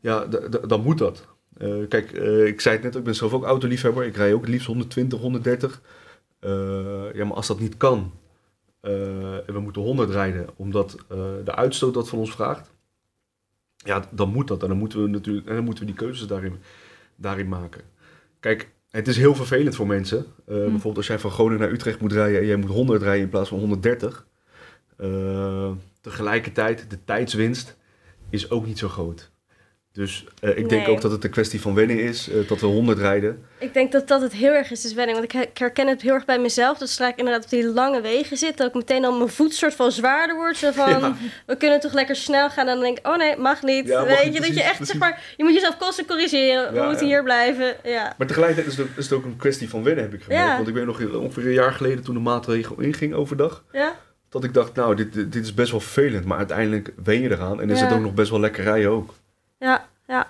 [0.00, 0.26] ja,
[0.66, 1.26] dan moet dat.
[1.58, 4.04] Eh, kijk, eh, ik zei het net, ik ben zelf ook autoliefhebber.
[4.04, 5.80] Ik rij ook het liefst 120, 130.
[6.44, 8.12] Eh, ja, maar als dat niet kan,
[8.80, 12.72] eh, en we moeten 100 rijden, omdat eh, de uitstoot dat van ons vraagt,
[13.76, 14.62] ja, dan moet dat.
[14.62, 16.58] En dan moeten we natuurlijk, en dan moeten we die keuzes daarin,
[17.16, 17.82] daarin maken.
[18.40, 20.18] Kijk, het is heel vervelend voor mensen.
[20.18, 23.22] Eh, Bijvoorbeeld als jij van Groningen naar Utrecht moet rijden en jij moet 100 rijden
[23.22, 24.26] in plaats van 130.
[24.96, 27.76] Eh, tegelijkertijd, de tijdswinst
[28.30, 29.30] is ook niet zo groot.
[29.94, 32.66] Dus eh, ik denk ook dat het een kwestie van wennen is, eh, dat we
[32.66, 33.44] 100 rijden.
[33.58, 35.18] Ik denk dat dat het heel erg is, dus wenning.
[35.18, 36.78] Want ik, her- ik herken het heel erg bij mezelf.
[36.78, 39.54] Dat zodra ik inderdaad op die lange wegen zit, dat ik meteen al mijn voet
[39.54, 40.56] soort van zwaarder wordt.
[40.58, 41.14] Zo van, Ja.
[41.46, 42.66] we kunnen toch lekker snel gaan.
[42.68, 43.86] En dan denk ik, oh nee, mag niet.
[43.88, 44.86] Ja, mag Weet je, dat je echt, precies.
[44.88, 46.72] zeg maar, je moet jezelf constant corrigeren.
[46.74, 47.76] we moeten hier blijven.
[47.84, 48.14] Ja.
[48.18, 50.56] Maar tegelijkertijd is het, ook, is het ook een kwestie van wennen, heb ik gemerkt.
[50.56, 53.64] Want ik weet nog ongeveer een jaar geleden toen de maatregel inging overdag.
[53.72, 53.94] Ja?
[54.28, 56.24] Dat ik dacht, nou, dit, dit dit is best wel vervelend.
[56.24, 57.60] Maar uiteindelijk wen je eraan.
[57.60, 57.84] En is Ja.
[57.86, 59.14] het ook nog best wel lekker rijden ook.
[59.64, 60.26] Ja, ja.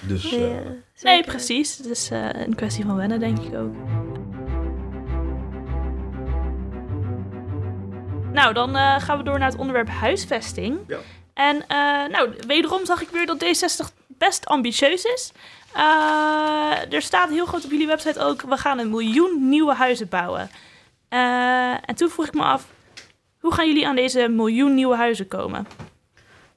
[0.00, 0.66] Dus Nee, eh, eh,
[1.02, 1.76] Nee, precies.
[1.76, 3.74] Het is eh, een kwestie van wennen, denk ik ook.
[8.32, 10.78] Nou, dan eh, gaan we door naar het onderwerp huisvesting.
[10.86, 10.98] Ja.
[11.34, 11.76] En eh,
[12.10, 15.32] nou, wederom zag ik weer dat D60 best ambitieus is.
[15.74, 20.08] Eh, er staat heel groot op jullie website ook, we gaan een miljoen nieuwe huizen
[20.08, 20.50] bouwen.
[21.08, 22.66] Eh, en toen vroeg ik me af,
[23.40, 25.66] hoe gaan jullie aan deze miljoen nieuwe huizen komen?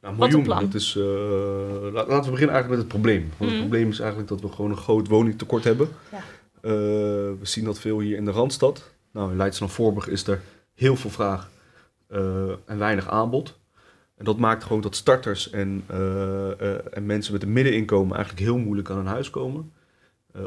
[0.03, 0.59] Nou, miljoen, plan.
[0.59, 0.95] dat is...
[0.95, 3.21] eh, la- laten we beginnen eigenlijk met het probleem.
[3.21, 3.49] Want Mhm.
[3.49, 5.87] het probleem is eigenlijk dat we gewoon een groot woningtekort hebben.
[6.11, 6.17] Ja.
[6.61, 8.91] Eh, we zien dat veel hier in de Randstad.
[9.11, 10.41] Nou, in Leidschendam-Voorburg is er
[10.73, 11.49] heel veel vraag
[12.07, 13.59] eh, en weinig aanbod.
[14.15, 15.83] En dat maakt gewoon dat starters en,
[16.91, 19.71] en mensen met een middeninkomen eigenlijk heel moeilijk aan een huis komen.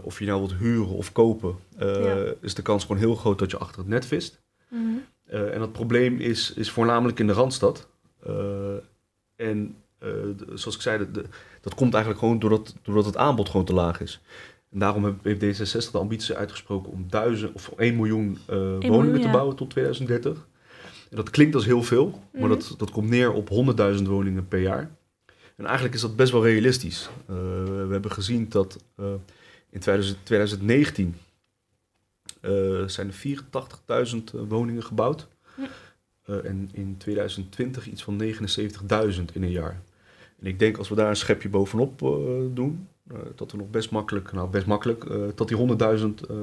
[0.03, 2.33] Of je nou wilt huren of kopen, Ja.
[2.41, 4.41] is de kans gewoon heel groot dat je achter het net vist.
[5.27, 7.89] Eh, en dat probleem is, is voornamelijk in de Randstad.
[9.37, 11.25] En eh, de- zoals ik zei, de- de-
[11.61, 14.21] dat komt eigenlijk gewoon doordat, doordat het aanbod gewoon te laag is.
[14.73, 19.15] En daarom heeft D66 de ambitie uitgesproken om duizend of 1 miljoen eh, woningen miljoen,
[19.21, 19.31] te ja.
[19.33, 20.47] bouwen tot 2030.
[21.11, 22.51] En dat klinkt als heel veel, maar Mhm.
[22.51, 24.91] dat, dat komt neer op 100.000 woningen per jaar.
[25.57, 27.09] En eigenlijk is dat best wel realistisch.
[27.27, 28.85] Eh, we hebben gezien dat
[29.71, 31.15] in 2000 2019
[32.41, 32.51] eh,
[32.87, 35.27] zijn er 84.000 eh, woningen gebouwd.
[35.57, 35.65] Eh,
[36.27, 39.81] en in 2020 iets van 79.000 in een jaar.
[40.41, 42.09] En ik denk als we daar een schepje bovenop eh,
[42.55, 46.37] doen, eh, dat we nog best makkelijk, nou best makkelijk, eh, dat die 100.000 eh,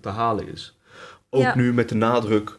[0.00, 0.76] te- halen is.
[1.30, 1.56] Ook Ja.
[1.56, 2.58] nu met de nadruk,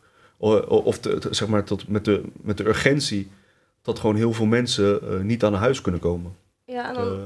[0.67, 3.31] of de, zeg maar tot, met, de, met de urgentie,
[3.81, 6.35] dat gewoon heel veel mensen eh, niet aan een huis kunnen komen.
[6.65, 7.19] Ja, en dan, Eh,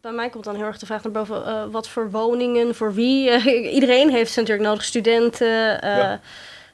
[0.00, 2.94] bij mij komt dan heel erg de vraag naar boven, eh, wat voor woningen, voor
[2.94, 3.30] wie?
[3.30, 5.80] Eh, iedereen heeft ze natuurlijk nodig, studenten.
[5.80, 6.20] eh, Ja.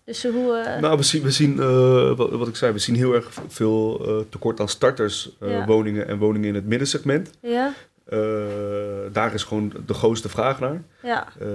[0.04, 0.56] Dus hoe...
[0.56, 3.32] eh, Nou, we zien, we zien eh, wat, wat ik zei, we zien heel erg
[3.48, 6.06] veel eh, tekort aan starterswoningen Ja.
[6.06, 7.30] en woningen in het middensegment.
[7.40, 7.72] ja,
[8.04, 8.18] Eh,
[9.12, 10.82] daar is gewoon de grootste vraag naar.
[11.02, 11.46] ja, Eh,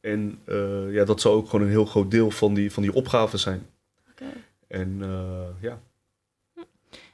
[0.00, 2.94] en eh, ja, dat zal ook gewoon een heel groot deel van die, van die
[2.94, 3.66] opgave zijn.
[4.10, 4.24] oké.
[4.68, 5.78] En eh, ja,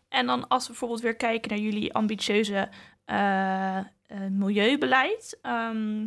[0.08, 2.68] En dan als we bijvoorbeeld weer kijken naar jullie ambitieuze
[3.04, 3.84] eh, eh,
[4.30, 5.38] milieubeleid.
[5.42, 6.06] Ehm,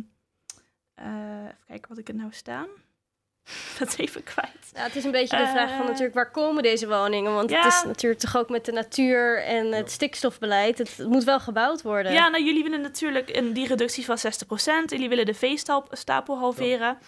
[0.94, 2.66] eh, even kijken wat ik er nou staan.
[3.78, 4.70] Dat even kwijt.
[4.74, 7.34] Ja, het is een beetje de vraag van Eh, natuurlijk waar komen deze woningen?
[7.34, 7.62] Want ja.
[7.62, 10.78] het is natuurlijk toch ook met de natuur en het stikstofbeleid.
[10.78, 12.12] Het, het moet wel gebouwd worden.
[12.12, 14.84] Ja, nou jullie willen natuurlijk een, die reductie van 60%.
[14.84, 16.98] Jullie willen de veestapel halveren.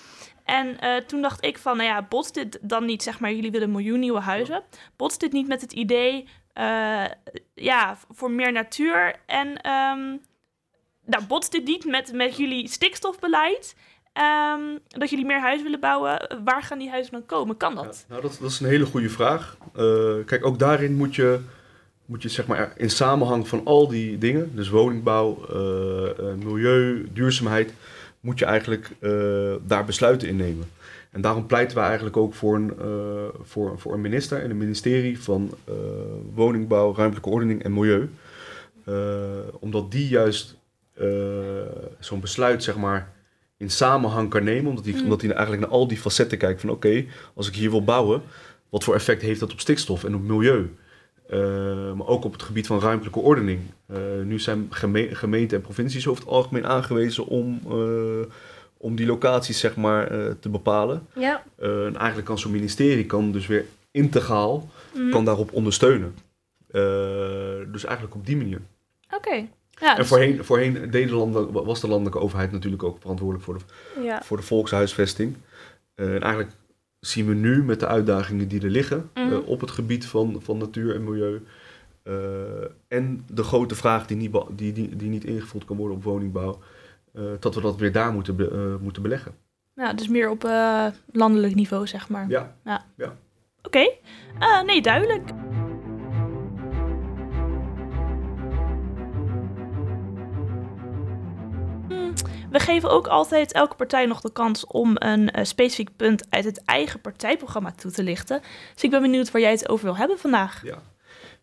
[0.45, 3.51] En eh, toen dacht ik van, nou ja, botst dit dan niet, zeg maar, jullie
[3.51, 4.63] willen een miljoen nieuwe huizen.
[4.97, 7.05] Botst dit niet met het idee, eh,
[7.55, 9.61] ja, voor meer natuur en...
[9.61, 10.17] ehm
[11.11, 13.75] nou, botst dit niet met, met jullie stikstofbeleid?
[14.13, 16.43] Ehm, dat jullie meer huizen willen bouwen?
[16.45, 17.57] Waar gaan die huizen dan komen?
[17.57, 18.05] Kan dat?
[18.09, 19.57] Nou, dat, dat is een hele goede vraag.
[19.75, 21.41] Eh, kijk, ook daarin moet je,
[22.07, 27.09] moet je zeg maar in samenhang van al die dingen, dus woningbouw, eh, eh, milieu,
[27.13, 27.73] duurzaamheid,
[28.21, 28.91] moet je eigenlijk
[29.67, 30.71] daar besluiten in nemen.
[31.11, 32.73] En daarom pleiten we eigenlijk ook voor een,
[33.43, 35.51] voor, voor een minister en een ministerie van
[36.35, 38.11] woningbouw, ruimtelijke ordening en milieu.
[39.61, 40.57] Omdat die juist
[41.99, 43.13] zo'n besluit, zeg maar,
[43.61, 44.69] in samenhang kan nemen.
[44.71, 45.03] Omdat hij, Mm.
[45.03, 48.23] omdat hij eigenlijk naar al die facetten kijkt van oké, als ik hier wil bouwen,
[48.69, 50.75] wat voor effect heeft dat op stikstof en op milieu?
[51.29, 51.39] Eh,
[51.93, 53.61] maar ook op het gebied van ruimtelijke ordening.
[53.87, 58.27] Eh, nu zijn geme- gemeenten en provincies over het algemeen aangewezen om, eh,
[58.77, 60.09] om die locaties zeg maar,
[60.41, 61.07] te bepalen.
[61.15, 65.11] Ja, en eigenlijk kan zo'n ministerie kan dus weer integraal Mhm.
[65.11, 66.15] kan daarop ondersteunen.
[67.73, 68.61] Dus eigenlijk op die manier.
[69.11, 69.47] Oké.
[69.71, 73.45] Ja, En dus- voorheen, voorheen deed de landen- was de landelijke overheid natuurlijk ook verantwoordelijk
[73.45, 73.65] voor de,
[74.03, 74.23] ja.
[74.23, 75.37] voor de volkshuisvesting.
[75.95, 76.53] Eh, en eigenlijk
[77.01, 79.33] zien we nu met de uitdagingen die er liggen Mhm.
[79.33, 81.43] eh, op het gebied van, van natuur en milieu.
[82.03, 82.13] eh,
[82.89, 86.59] en de grote vraag die niet, die, die, die niet ingevuld kan worden op woningbouw.
[87.41, 89.35] dat we dat weer daar moeten, be- moeten beleggen.
[89.75, 90.43] ja, dus meer op
[91.13, 92.29] landelijk niveau, zeg maar.
[92.29, 92.57] Ja,
[93.63, 93.91] Oké,
[94.39, 95.31] Eh, nee, duidelijk.
[102.51, 106.45] We geven ook altijd elke partij nog de kans om een eh, specifiek punt uit
[106.45, 108.41] het eigen partijprogramma toe te lichten.
[108.75, 110.63] Dus ik ben benieuwd waar jij het over wil hebben vandaag.
[110.65, 110.83] ja.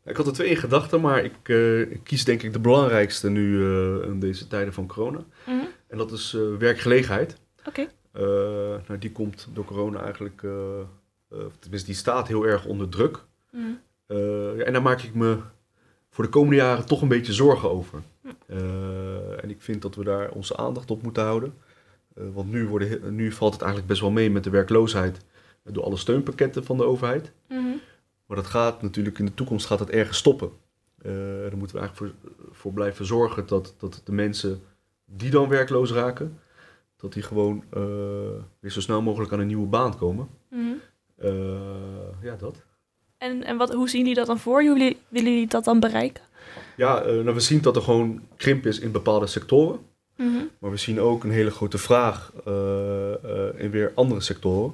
[0.05, 3.29] Ik had er twee in gedachten, maar ik, eh, ik kies denk ik de belangrijkste
[3.29, 5.19] nu eh, in deze tijden van corona.
[5.45, 7.37] Mhm, En dat is werkgelegenheid.
[7.65, 7.87] Oké.
[8.87, 10.41] Nou, die komt door corona eigenlijk,
[11.59, 13.23] tenminste die staat heel erg onder druk.
[13.51, 13.65] Mhm.
[14.57, 15.37] Ja, en daar maak ik me
[16.09, 18.01] voor de komende jaren toch een beetje zorgen over.
[18.45, 21.53] Eh, en ik vind dat we daar onze aandacht op moeten houden.
[22.13, 25.19] Eh, want nu, worden, nu valt het eigenlijk best wel mee met de werkloosheid
[25.63, 27.31] door alle steunpakketten van de overheid.
[27.47, 27.61] Mhm.
[28.25, 30.51] Maar dat gaat natuurlijk in de toekomst gaat het ergens stoppen.
[30.97, 31.11] Eh
[31.41, 34.61] daar moeten we eigenlijk voor, voor blijven zorgen dat, dat de mensen
[35.05, 36.39] die dan werkloos raken,
[36.95, 37.63] dat die gewoon
[38.59, 40.27] weer zo snel mogelijk aan een nieuwe baan komen.
[40.49, 40.73] Mhm.
[42.21, 42.63] Ja, dat.
[43.17, 44.63] En, en wat, hoe zien jullie dat dan voor?
[44.63, 46.23] Hoe willen jullie dat dan bereiken?
[46.77, 49.79] Ja, eh, nou, we zien dat er gewoon krimp is in bepaalde sectoren.
[50.15, 50.43] Mhm.
[50.59, 54.73] Maar we zien ook een hele grote vraag eh, eh, in weer andere sectoren.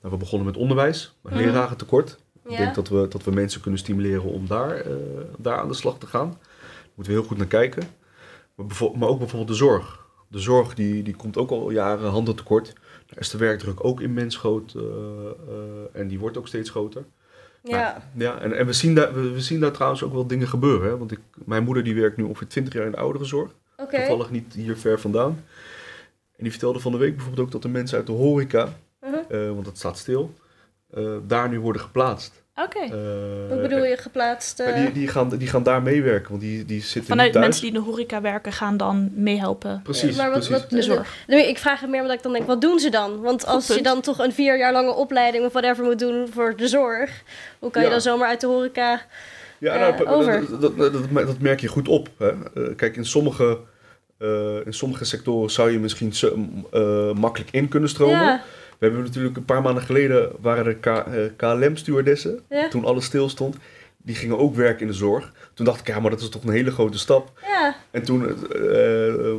[0.00, 1.42] Nou, we begonnen met onderwijs, met Mhm.
[1.42, 2.18] lerarentekort.
[2.48, 4.84] Ik denk dat we, dat we mensen kunnen stimuleren om daar,
[5.38, 6.28] daar aan de slag te gaan.
[6.28, 7.82] Daar moeten we heel goed naar kijken.
[8.54, 10.06] Maar, maar ook bijvoorbeeld de zorg.
[10.28, 12.72] De zorg die, die komt ook al jaren handen tekort.
[13.06, 14.76] Daar is de werkdruk ook immens groot
[15.92, 17.04] en die wordt ook steeds groter.
[17.68, 18.02] Ja.
[18.14, 20.88] Ja, en, en we, zien daar, we, we zien daar trouwens ook wel dingen gebeuren.
[20.88, 20.98] Hè?
[20.98, 23.50] Want ik, mijn moeder die werkt nu ongeveer 20 jaar in de ouderenzorg.
[24.06, 25.44] Toevallig niet hier ver vandaan.
[26.36, 28.68] En die vertelde van de week bijvoorbeeld ook dat de mensen uit de horeca,
[29.00, 29.14] Mhm.
[29.28, 30.34] eh, want het staat stil,
[30.90, 32.43] eh, daar nu worden geplaatst.
[32.56, 32.78] Oké.
[32.78, 32.90] Eh,
[33.48, 34.58] Hoe bedoel je geplaatst?
[34.58, 37.44] ja, eh, die, die, gaan, die gaan daar meewerken, want die, die zitten Vanuit thuis.
[37.44, 40.62] mensen die in de horeca werken gaan dan meehelpen Precies, maar wat, precies.
[40.62, 41.14] wat, in de zorg.
[41.26, 43.20] Nee, ik vraag het meer omdat ik dan denk, wat doen ze dan?
[43.20, 46.56] Want als je dan toch een vier jaar lange opleiding of whatever moet doen voor
[46.56, 47.22] de zorg,
[47.58, 47.92] hoe kan je Ja.
[47.94, 49.00] dan zomaar uit de horeca...
[49.58, 50.40] Ja, eh, nou, dat- over.
[50.50, 52.08] Dat, dat, dat, dat- dat merk je goed op.
[52.18, 52.28] Hè?
[52.28, 53.58] Eh, kijk, in sommige,
[54.18, 56.12] eh, in sommige sectoren zou je misschien
[56.72, 58.20] eh, makkelijk in kunnen stromen.
[58.20, 58.42] Ja,
[58.90, 63.04] We hebben natuurlijk een paar maanden geleden waren er K- eh, KLM-stewardessen, ja, toen alles
[63.04, 63.56] stil stond.
[63.96, 65.32] Die gingen ook werken in de zorg.
[65.54, 67.32] Toen dacht ik, ja, maar dat is toch een hele grote stap.
[67.42, 67.76] ja.
[67.90, 69.34] En toen, eh, eh,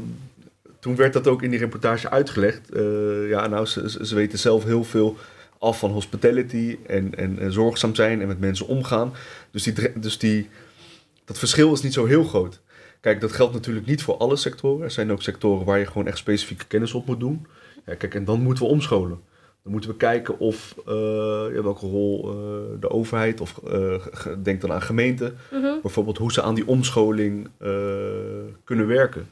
[0.79, 2.71] toen werd dat ook in die reportage uitgelegd.
[2.71, 5.17] Eh, ja, nou, ze, ze- weten zelf heel veel
[5.59, 9.13] af van hospitality en, en, en zorgzaam zijn en met mensen omgaan.
[9.51, 10.49] Dus, die, dus die,
[11.25, 12.59] dat verschil is niet zo heel groot.
[12.99, 14.83] Kijk, dat geldt natuurlijk niet voor alle sectoren.
[14.83, 17.47] Er zijn ook sectoren waar je gewoon echt specifieke kennis op moet doen.
[17.85, 19.19] Ja, kijk, en dan moeten we omscholen.
[19.65, 20.93] Dan moeten we kijken of eh,
[21.53, 23.95] ja, welke rol eh, de overheid of eh,
[24.43, 25.81] denk dan aan gemeenten, Mhm.
[25.81, 27.49] bijvoorbeeld hoe ze aan die omscholing
[28.63, 29.29] kunnen werken.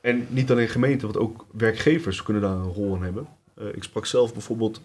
[0.00, 3.26] En niet alleen gemeenten, want ook werkgevers kunnen daar een rol in hebben.
[3.72, 4.80] Ik sprak zelf bijvoorbeeld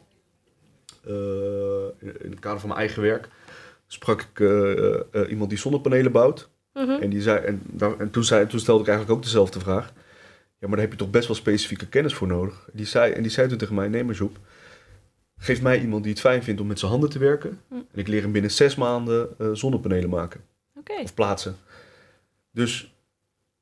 [2.00, 3.30] in het kader van mijn eigen werk,
[3.88, 4.40] sprak ik
[5.30, 6.50] iemand die zonnepanelen bouwt.
[6.74, 6.90] Mhm.
[6.90, 9.94] En, die zei, en, daar- en toen, zei, toen stelde ik eigenlijk ook dezelfde vraag.
[10.60, 12.70] Ja, maar daar heb je toch best wel specifieke kennis voor nodig.
[12.72, 14.38] Die zei, en die zei toen tegen mij, nee maar Joep,
[15.44, 17.60] geef mij iemand die het fijn vindt om met zijn handen te werken.
[17.68, 17.76] Hm.
[17.76, 20.42] En ik leer hem binnen zes maanden eh, zonnepanelen maken
[21.04, 21.56] of plaatsen.
[22.52, 22.94] Dus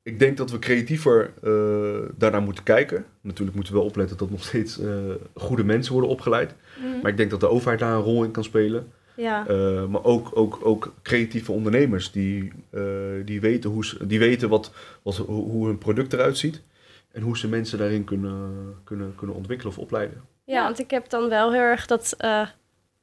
[0.02, 3.04] ik denk dat we creatiever eh, daarnaar moeten kijken.
[3.20, 4.88] Natuurlijk moeten we wel opletten dat nog steeds eh,
[5.34, 6.54] goede mensen worden opgeleid.
[6.78, 7.00] Mhm.
[7.02, 8.92] Maar ik denk dat de overheid daar een rol in kan spelen.
[9.16, 9.48] Ja.
[9.50, 12.82] Uh, maar ook, ook, ook creatieve ondernemers die, uh,
[13.24, 16.62] die weten, hoe, ze, die weten wat, wat, hoe, hoe hun product eruit ziet.
[17.10, 18.50] En hoe ze mensen daarin kunnen,
[18.84, 20.22] kunnen, kunnen ontwikkelen of opleiden.
[20.52, 22.14] Ja, want ik heb dan wel heel erg dat...
[22.24, 22.40] Uh,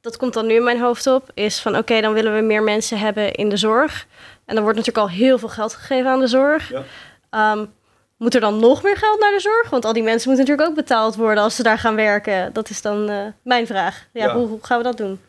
[0.00, 1.30] dat komt dan nu in mijn hoofd op.
[1.34, 4.06] Is van oké, okay, dan willen we meer mensen hebben in de zorg.
[4.44, 6.72] En dan wordt natuurlijk al heel veel geld gegeven aan de zorg.
[7.30, 7.52] Ja.
[7.52, 7.72] Um,
[8.16, 9.70] moet er dan nog meer geld naar de zorg?
[9.70, 12.52] Want al die mensen moeten natuurlijk ook betaald worden als ze daar gaan werken.
[12.52, 14.06] Dat is dan uh, mijn vraag.
[14.12, 14.34] Ja, ja.
[14.34, 15.20] Hoe, hoe gaan we dat doen?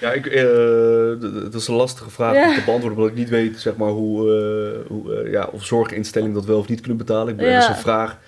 [0.00, 2.48] Ja, ik, uh, dat is een lastige vraag ja.
[2.48, 6.34] om te beantwoorden, omdat ik niet weet zeg maar, hoe, uh, hoe ja, of zorginstellingen
[6.34, 7.34] dat wel of niet kunnen betalen.
[7.34, 7.52] Ik ja.
[7.52, 8.18] Dat is een vraag.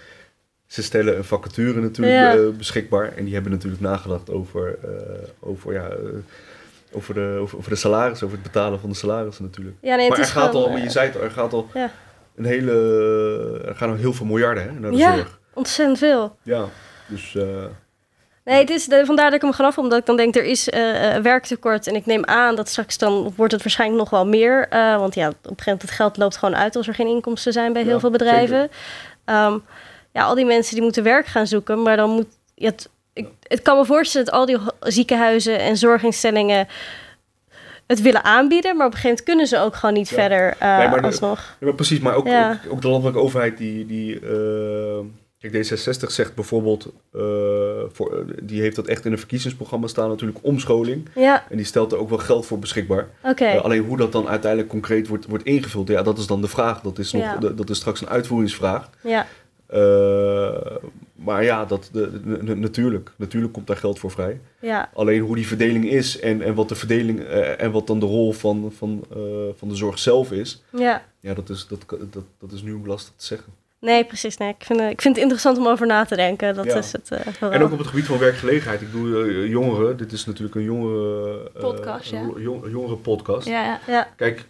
[0.66, 2.50] Ze stellen een vacature natuurlijk ja.
[2.50, 4.78] beschikbaar en die hebben natuurlijk nagedacht over,
[5.40, 5.90] over, ja,
[6.92, 9.76] over, de, over, over de salaris, over het betalen van de salarissen natuurlijk.
[9.80, 11.68] Ja, nee, maar er gaat gewoon, al, maar je zei het al, er gaat al
[12.36, 12.72] een hele,
[13.66, 15.38] er gaan al heel veel miljarden hè, naar de ja, zorg.
[15.54, 16.36] ontzettend veel.
[16.42, 16.64] Ja,
[17.06, 17.36] dus...
[18.44, 20.68] Nee, het is de, vandaar dat ik hem vanaf, omdat ik dan denk er is
[21.22, 21.86] werktekort.
[21.86, 24.66] En ik neem aan dat straks dan wordt het waarschijnlijk nog wel meer.
[24.70, 27.52] Want ja, op een gegeven moment het geld loopt gewoon uit als er geen inkomsten
[27.52, 28.70] zijn bij heel veel bedrijven.
[30.16, 31.82] Ja, al die mensen die moeten werk gaan zoeken.
[31.82, 32.26] Maar dan moet.
[32.54, 36.68] Ja, het, ik, het kan me voorstellen dat al die ziekenhuizen en zorginstellingen
[37.86, 40.16] het willen aanbieden, maar op een gegeven moment kunnen ze ook gewoon niet ja.
[40.16, 41.56] verder uh, nee, maar de, alsnog.
[41.60, 42.50] Ja, maar precies, maar ook, ja.
[42.50, 44.98] ook, ook, de landelijke overheid die, die uh,
[45.38, 47.22] kijk D66 zegt bijvoorbeeld, uh,
[47.92, 51.08] voor, die heeft dat echt in een verkiezingsprogramma staan natuurlijk omscholing.
[51.14, 51.44] Ja.
[51.50, 53.08] En die stelt er ook wel geld voor beschikbaar.
[53.22, 53.56] Okay.
[53.56, 56.80] alleen hoe dat dan uiteindelijk concreet wordt, wordt ingevuld, ja, dat is dan de vraag.
[56.80, 58.90] Dat is, nog, de, dat is straks een uitvoeringsvraag.
[59.00, 59.26] Ja.
[59.74, 60.76] Uh,
[61.14, 63.12] maar ja, dat, de, de, de, natuurlijk.
[63.16, 64.40] Natuurlijk komt daar geld voor vrij.
[64.60, 64.90] Ja.
[64.94, 68.06] Alleen hoe die verdeling is en, en wat de verdeling uh, en wat dan de
[68.06, 69.22] rol van, van, uh,
[69.56, 70.62] van de zorg zelf is.
[70.70, 71.02] Ja.
[71.20, 73.52] Ja, dat is, dat, dat, dat is nu lastig te zeggen.
[73.80, 74.36] Nee, precies.
[74.36, 74.48] Nee.
[74.48, 76.54] Ik, vind, ik vind het interessant om over na te denken.
[76.54, 76.76] Dat ja.
[76.76, 77.10] is het.
[77.12, 78.80] Uh, en ook op het gebied van werkgelegenheid.
[78.80, 79.96] Ik bedoel, uh, jongeren.
[79.96, 82.10] Dit is natuurlijk een jongere uh, podcast.
[82.10, 82.30] Ja.
[82.36, 83.46] Jong, jongere podcast.
[83.46, 83.80] Ja, ja.
[83.86, 84.08] ja.
[84.16, 84.46] Kijk,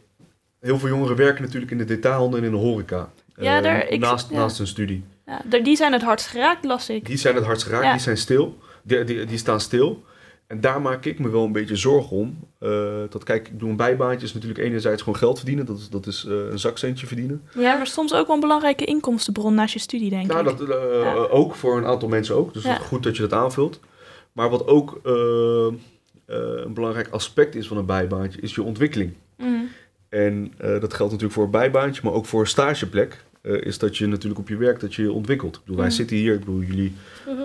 [0.61, 3.11] heel veel jongeren werken natuurlijk in de detailhandel en in de horeca.
[3.37, 4.37] Ja, daar, ik, naast, ja.
[4.37, 5.05] naast hun studie.
[5.27, 7.07] Ja, die zijn het hardst geraakt, las ik.
[7.07, 7.93] Die zijn het hardst geraakt, ja.
[7.93, 8.59] die zijn stil.
[8.83, 10.05] Die, die, die, staan stil.
[10.47, 12.39] En daar maak ik me wel een beetje zorgen om.
[12.61, 12.71] Uh,
[13.11, 15.67] dat kijk, ik doe een bijbaantje is natuurlijk enerzijds gewoon geld verdienen.
[15.67, 17.43] Dat is, dat is uh, een zakcentje verdienen.
[17.55, 20.59] Ja, maar soms ook wel een belangrijke inkomstenbron naast je studie, denk nou, ik.
[20.59, 21.15] Dat, uh, ja.
[21.15, 22.55] ook voor een aantal mensen ook.
[22.55, 22.75] Dus ja.
[22.75, 23.81] goed dat je dat aanvult.
[24.33, 25.01] Maar wat ook
[26.27, 29.13] een belangrijk aspect is van een bijbaantje, is je ontwikkeling.
[29.37, 29.69] Mm.
[30.09, 33.25] En dat geldt natuurlijk voor een bijbaantje, maar ook voor een stageplek.
[33.47, 35.55] Uh, is dat je natuurlijk op je werk dat je je ontwikkelt.
[35.55, 35.95] Ik bedoel, wij Mhm.
[35.95, 36.93] zitten hier, ik bedoel, jullie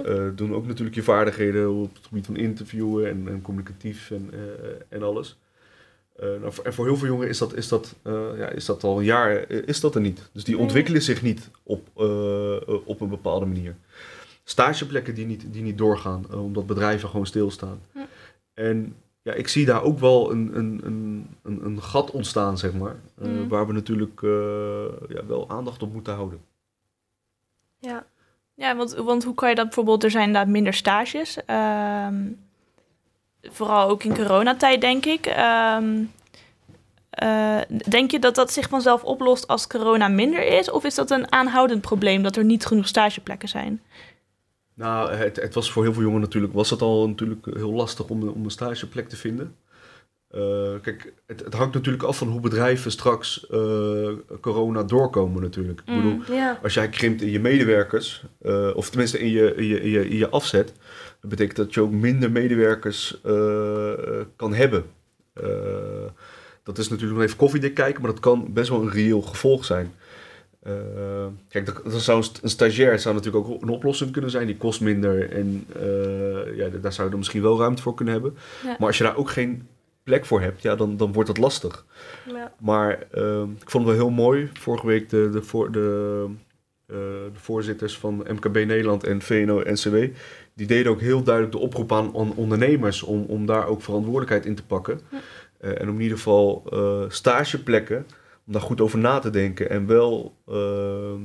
[0.05, 4.29] uh, doen ook natuurlijk je vaardigheden op het gebied van interviewen en, en communicatief en,
[4.33, 4.39] uh,
[4.89, 5.37] en alles.
[6.19, 7.95] nou, en voor heel veel jongeren is dat, is, dat,
[8.37, 10.29] ja, is dat al een jaar is dat er niet.
[10.33, 11.87] Dus die ontwikkelen zich niet op,
[12.85, 13.75] op een bepaalde manier.
[14.43, 17.79] Stageplekken die niet, die niet doorgaan, omdat bedrijven gewoon stilstaan.
[18.53, 20.81] En ja, ik zie daar ook wel een, een,
[21.43, 22.95] een, een, gat ontstaan, zeg maar.
[23.21, 23.47] Uh, mm.
[23.47, 26.41] Waar we natuurlijk uh, ja, wel aandacht op moeten houden.
[27.79, 28.05] Ja,
[28.53, 30.03] ja want, want hoe kan je dat bijvoorbeeld...
[30.03, 31.38] Er zijn inderdaad minder stages.
[32.07, 32.39] Um,
[33.41, 35.25] vooral ook in coronatijd, denk ik.
[35.79, 36.12] Um,
[37.23, 40.71] uh, denk je dat dat zich vanzelf oplost als corona minder is?
[40.71, 43.81] Of is dat een aanhoudend probleem dat er niet genoeg stageplekken zijn?
[44.81, 48.07] Nou, het, het, was voor heel veel jongeren natuurlijk, was het al natuurlijk heel lastig
[48.07, 49.55] om, om een stageplek te vinden.
[50.35, 54.09] Uh, kijk, het, het, hangt natuurlijk af van hoe bedrijven straks uh,
[54.41, 55.81] corona doorkomen natuurlijk.
[55.85, 56.59] Mm, Ik bedoel, ja.
[56.63, 60.09] als jij krimpt in je medewerkers, uh, of tenminste in je, in, je, in, je,
[60.09, 60.73] in je afzet,
[61.19, 63.19] dat betekent dat je ook minder medewerkers
[64.35, 64.86] kan hebben.
[66.63, 69.65] dat is natuurlijk nog even koffiedik kijken, maar dat kan best wel een reëel gevolg
[69.65, 69.93] zijn.
[70.68, 70.74] Uh,
[71.47, 74.45] kijk, dat, dat zou een stagiair zou natuurlijk ook een oplossing kunnen zijn.
[74.45, 78.14] Die kost minder en uh, ja, daar zou je dan misschien wel ruimte voor kunnen
[78.14, 78.38] hebben.
[78.64, 78.76] Ja.
[78.80, 79.68] Maar als je daar ook geen
[80.03, 81.86] plek voor hebt, ja, dan, dan wordt dat lastig.
[82.28, 82.53] Ja.
[82.59, 84.49] Maar uh, ik vond het wel heel mooi.
[84.53, 86.28] Vorige week de, de, voor, de,
[86.86, 89.95] de voorzitters van MKB Nederland en VNO-NCW,
[90.53, 94.55] die deden ook heel duidelijk de oproep aan ondernemers om, om daar ook verantwoordelijkheid in
[94.55, 94.99] te pakken.
[95.59, 96.64] en om in ieder geval
[97.07, 98.05] stageplekken
[98.52, 100.56] om daar goed over na te denken en wel uh,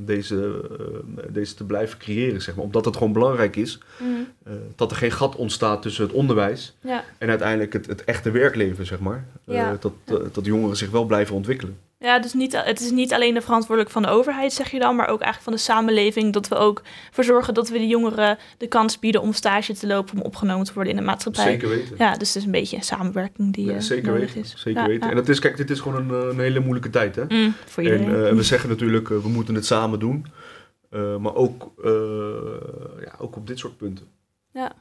[0.05, 2.65] deze, uh, deze te blijven creëren, zeg maar.
[2.65, 4.29] Omdat het gewoon belangrijk is mm.
[4.49, 7.05] uh, dat er geen gat ontstaat tussen het onderwijs ja.
[7.19, 9.27] en uiteindelijk het, het echte werkleven, zeg maar.
[9.45, 9.77] Ja.
[9.81, 9.93] dat,
[10.33, 11.79] dat jongeren zich wel blijven ontwikkelen.
[11.99, 14.97] Ja, dus niet, het is niet alleen de verantwoordelijk van de overheid, zeg je dan,
[14.97, 16.33] maar ook eigenlijk van de samenleving.
[16.33, 20.15] Dat we ook verzorgen dat we de jongeren de kans bieden om stage te lopen,
[20.15, 21.45] om opgenomen te worden in de maatschappij.
[21.45, 21.97] Zeker weten.
[21.99, 24.55] Ja, dus het is een beetje een samenwerking die ja, zeker weten, is.
[24.57, 25.11] Zeker weten.
[25.11, 27.25] En dat is, kijk, dit is gewoon een, een hele moeilijke tijd, hè?
[27.29, 28.15] Mm, voor iedereen.
[28.15, 30.27] En uh, we zeggen natuurlijk, uh, we moeten het samen doen.
[30.91, 31.73] Uh, maar ook,
[33.05, 34.07] ja, ook op dit soort punten.
[34.53, 34.73] Ja.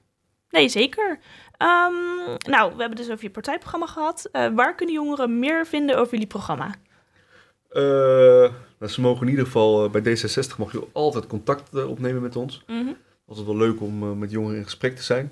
[0.50, 1.20] Nee, zeker.
[1.58, 4.30] Um, nou, we hebben dus over je partijprogramma gehad.
[4.32, 6.76] waar kunnen jongeren meer vinden over jullie programma?
[7.76, 8.52] Uh,
[8.88, 12.36] ze mogen in ieder geval, uh, bij D66 mag je altijd contact uh, opnemen met
[12.36, 12.64] ons.
[12.68, 12.98] Mm -hmm.
[13.28, 15.32] Altijd wel leuk om met jongeren in gesprek te zijn.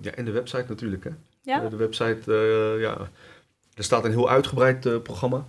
[0.00, 1.04] ja, en de website natuurlijk.
[1.04, 1.10] Hè?
[1.42, 1.68] Ja?
[1.68, 2.32] de website,
[2.80, 3.10] ja,
[3.74, 5.46] er staat een heel uitgebreid programma.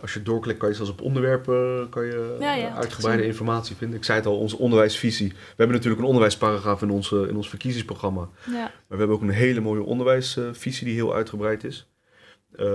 [0.00, 3.98] als je doorklikt kan je zelfs op onderwerpen kan je, ja, ja, uitgebreide informatie vinden.
[3.98, 5.28] Ik zei het al, onze onderwijsvisie.
[5.28, 8.28] We hebben natuurlijk een onderwijsparagraaf in, onze, in ons verkiezingsprogramma.
[8.46, 8.52] Ja.
[8.52, 11.90] Maar we hebben ook een hele mooie onderwijsvisie die heel uitgebreid is.
[12.56, 12.66] Uh,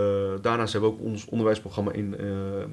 [0.41, 2.27] daarnaast hebben we ook ons onderwijsprogramma in, uh,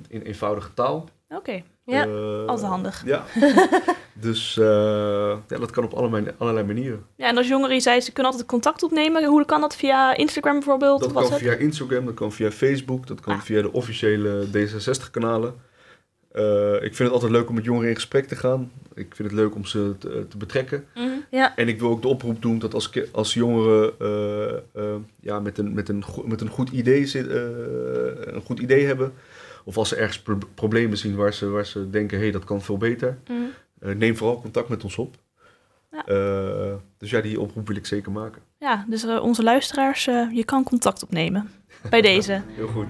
[0.09, 1.09] in eenvoudige taal.
[1.28, 1.64] Oké, okay.
[1.84, 3.03] ja, uh, altijd handig.
[3.05, 3.24] Ja,
[4.26, 7.07] dus ja, dat kan op allerlei, allerlei manieren.
[7.16, 9.24] Ja, en als jongeren, je zei, ze kunnen altijd contact opnemen.
[9.24, 11.00] Hoe kan dat via Instagram bijvoorbeeld?
[11.00, 13.40] Dat kan via Instagram, dat kan via Facebook, dat kan ah.
[13.40, 15.55] via de officiële D66-kanalen.
[16.35, 18.70] Uh, ik vind het altijd leuk om met jongeren in gesprek te gaan.
[18.95, 20.85] Ik vind het leuk om ze te, te betrekken.
[20.95, 21.24] Mm -hmm.
[21.30, 21.57] ja.
[21.57, 25.59] En ik wil ook de oproep doen dat als, als jongeren uh, uh, ja, met,
[25.59, 29.12] een, met, een, met een, goed idee zit, een goed idee hebben,
[29.64, 32.45] of als ze ergens pro problemen zien waar ze, waar ze denken: hé, hey, dat
[32.45, 33.99] kan veel beter, mm -hmm.
[33.99, 35.16] neem vooral contact met ons op.
[35.91, 36.05] Ja.
[36.99, 38.43] dus ja, die oproep wil ik zeker maken.
[38.59, 41.51] Ja, dus onze luisteraars, je kan contact opnemen
[41.91, 42.43] bij deze.
[42.57, 42.89] Heel goed.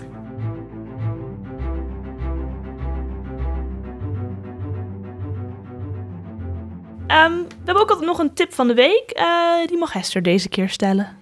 [7.12, 9.18] Um, we hebben ook altijd nog een tip van de week.
[9.18, 11.18] Uh, die mag Hester deze keer stellen.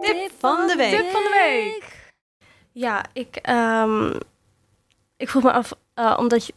[0.00, 0.90] Tip van de week.
[0.90, 2.12] Tip van de week.
[2.72, 4.12] Ja, ik, um,
[5.16, 6.52] ik vroeg me af, uh, omdat je,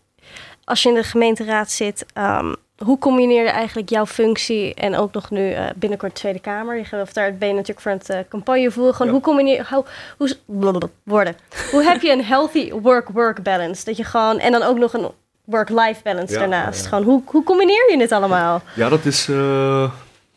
[0.64, 5.14] als je in de gemeenteraad zit, um, hoe combineer je eigenlijk jouw functie en ook
[5.14, 6.78] nog nu uh, binnenkort Tweede Kamer?
[6.78, 8.94] Je gaat daar ben je natuurlijk voor het uh, campagne voeren.
[8.94, 9.14] Gewoon ja.
[9.14, 9.86] hoe combineer hoe,
[10.18, 11.36] hoe woorden.
[11.72, 13.86] hoe heb je een healthy work-work balance?
[13.86, 15.12] Dat je gewoon en dan ook nog een
[15.52, 16.86] work-life balance daarnaast.
[16.86, 18.62] Gewoon, hoe, hoe combineer je dit allemaal?
[18.76, 19.92] Ja, dat is uh,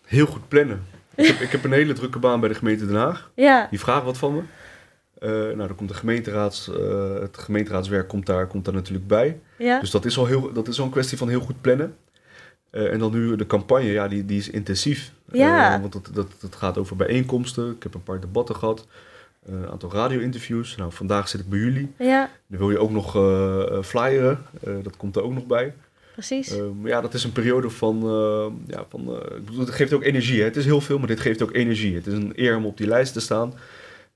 [0.04, 0.86] heel goed plannen.
[1.16, 3.30] Ik heb, ik heb, een hele drukke baan bij de gemeente Den Haag.
[3.34, 3.66] Ja.
[3.70, 4.40] Die vragen wat van me.
[5.20, 9.40] Uh, nou, dan komt de gemeenteraads, uh, het gemeenteraadswerk komt daar, komt daar natuurlijk bij.
[9.58, 9.80] Ja.
[9.80, 11.96] Dus dat is al heel, dat is al een kwestie van heel goed plannen.
[12.70, 15.12] en dan nu de campagne, ja, die, die is intensief.
[15.32, 15.80] Ja.
[15.80, 17.70] want dat, dat, dat gaat over bijeenkomsten.
[17.70, 18.86] Ik heb een paar debatten gehad.
[19.46, 20.76] Een aantal radio-interviews.
[20.76, 21.92] Nou, vandaag zit ik bij jullie.
[21.98, 22.30] Ja.
[22.46, 24.42] Dan wil je ook nog uh, flyeren.
[24.68, 25.74] Uh, dat komt er ook nog bij.
[26.12, 26.56] Precies.
[26.80, 27.96] Maar ja, dat is een periode van...
[28.66, 29.00] ja, van
[29.36, 30.38] ik bedoel, het geeft ook energie.
[30.38, 30.44] Hè?
[30.44, 31.94] Het is heel veel, maar dit geeft ook energie.
[31.94, 33.54] Het is een eer om op die lijst te staan.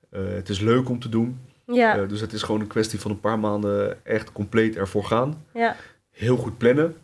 [0.09, 1.39] het is leuk om te doen.
[1.65, 2.05] Ja.
[2.05, 5.45] dus het is gewoon een kwestie van een paar maanden echt compleet ervoor gaan.
[5.53, 5.75] Ja.
[6.11, 6.95] Heel goed plannen.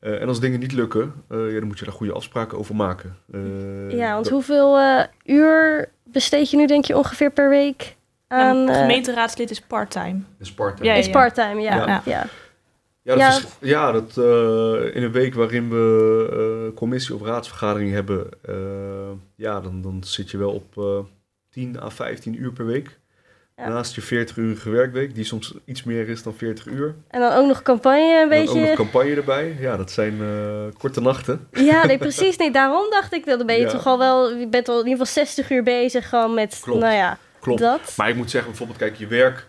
[0.00, 3.16] En als dingen niet lukken, ja, dan moet je daar goede afspraken over maken.
[3.88, 4.78] ja, want hoeveel
[5.24, 7.96] uur besteed je nu denk je ongeveer per week
[8.28, 8.56] aan...
[8.56, 10.20] Een gemeenteraadslid is part-time.
[10.38, 10.88] Is part-time.
[10.88, 11.86] Ja, is part-time, ja.
[11.86, 12.02] ja.
[12.04, 12.26] ja.
[13.02, 17.92] Ja, dat, Is, ja, dat uh, in een week waarin we uh, commissie- of raadsvergadering
[17.92, 21.06] hebben, uh, ja, dan, dan zit je wel op
[21.50, 22.98] 10 à 15 uur per week.
[23.58, 23.68] Ja.
[23.68, 26.94] Naast je 40 uur werkweek, die soms iets meer is dan 40 uur.
[27.08, 28.54] En dan ook nog campagne een beetje.
[28.54, 29.56] En ook nog campagne erbij.
[29.60, 31.48] Ja, dat zijn uh, korte nachten.
[31.52, 32.36] Ja, nee, precies.
[32.36, 33.70] Nee, daarom dacht ik, dan ben je ja.
[33.70, 36.80] toch al wel, je bent al in ieder geval 60 uur bezig gewoon met, Klopt.
[36.80, 37.60] nou ja, Klopt.
[37.60, 37.94] dat.
[37.96, 39.46] Maar ik moet zeggen, bijvoorbeeld, kijk, je werk.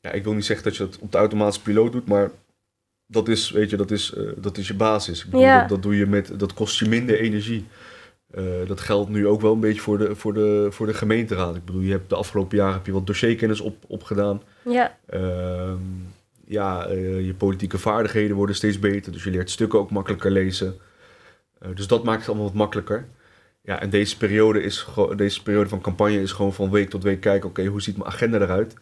[0.00, 2.30] Ja, ik wil niet zeggen dat je het op de automatische piloot doet, maar
[3.06, 5.18] dat is, weet je, dat is, uh, dat is je basis.
[5.18, 5.60] Ik bedoel, Ja.
[5.60, 7.66] dat, dat doe je met, dat kost je minder energie.
[8.38, 11.56] Uh, dat geldt nu ook wel een beetje voor de, voor, de, voor de gemeenteraad.
[11.56, 14.42] Ik bedoel, je hebt de afgelopen jaren heb je wat dossierkennis op, opgedaan.
[14.64, 15.78] Ja, Ehm,
[16.44, 19.12] ja, eh, je politieke vaardigheden worden steeds beter.
[19.12, 20.76] Dus je leert stukken ook makkelijker lezen.
[21.58, 23.06] Eh, dus dat maakt het allemaal wat makkelijker.
[23.62, 27.20] Ja, en deze periode, is, deze periode van campagne is gewoon van week tot week
[27.20, 27.48] kijken...
[27.48, 28.74] oké, hoe ziet mijn agenda eruit?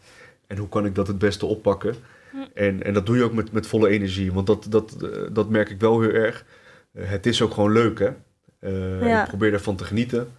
[0.47, 1.95] En hoe kan ik dat het beste oppakken?
[2.31, 2.37] Hm.
[2.53, 4.33] En, en dat doe je ook met, met volle energie.
[4.33, 6.45] Want dat, dat, eh, dat merk ik wel heel erg.
[6.93, 8.09] Eh, het is ook gewoon leuk, hè?
[8.65, 9.21] Eh, Ja.
[9.21, 10.31] Ik probeer ervan te genieten.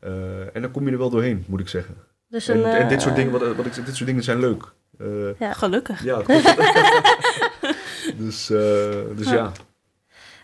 [0.00, 0.10] Eh,
[0.56, 1.94] en dan kom je er wel doorheen, moet ik zeggen.
[2.28, 2.64] dus En, een...
[2.64, 4.62] en dit, eh, soort dingen, wat, wat ik, dit soort dingen zijn leuk.
[4.98, 5.32] Eh, Ja.
[5.38, 6.00] ja, Gelukkig.
[6.04, 6.54] het kost,
[8.24, 8.56] Dus, eh,
[9.16, 9.34] dus Ja.
[9.34, 9.52] ja.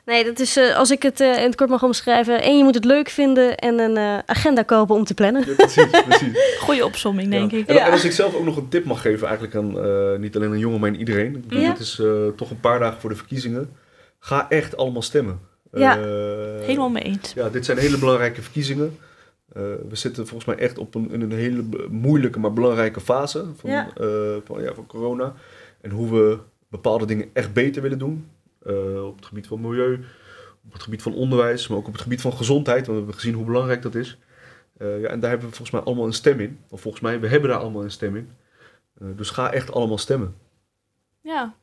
[0.04, 2.42] Nee, dat is, eh, als ik het eh, in het kort mag omschrijven...
[2.42, 5.44] één, je moet het leuk vinden en een eh, agenda kopen om te plannen.
[5.46, 6.56] Ja, precies, precies.
[6.64, 7.58] Goeie opsomming, denk Ja.
[7.58, 7.66] ik.
[7.68, 7.86] En, Ja.
[7.86, 10.50] en als ik zelf ook nog een tip mag geven, eigenlijk aan eh, niet alleen
[10.50, 11.34] aan jongen, maar aan iedereen.
[11.36, 11.70] Ik bedoel, Ja.
[11.72, 13.70] Dit is eh, toch een paar dagen voor de verkiezingen.
[14.18, 15.40] Ga echt allemaal stemmen.
[15.80, 15.96] Ja.
[15.98, 17.32] Eh, Helemaal mee eens.
[17.32, 18.98] Ja, dit zijn hele belangrijke verkiezingen.
[19.52, 23.44] Eh, we zitten volgens mij echt op een, in een hele moeilijke, maar belangrijke fase
[23.56, 23.88] van, Ja.
[23.94, 25.34] eh, van, ja, van corona.
[25.80, 28.28] En hoe we bepaalde dingen echt beter willen doen.
[29.04, 30.04] Op het gebied van milieu,
[30.66, 32.78] op het gebied van onderwijs, maar ook op het gebied van gezondheid.
[32.86, 34.18] Want we hebben gezien hoe belangrijk dat is.
[34.78, 36.58] Ja, en daar hebben we volgens mij allemaal een stem in.
[36.68, 38.30] Of volgens mij, we hebben daar allemaal een stem in.
[39.16, 40.34] Dus ga echt allemaal stemmen.
[41.20, 41.54] Ja.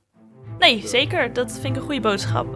[0.60, 1.34] Nee, zeker.
[1.34, 2.48] Dat vind ik een goede boodschap.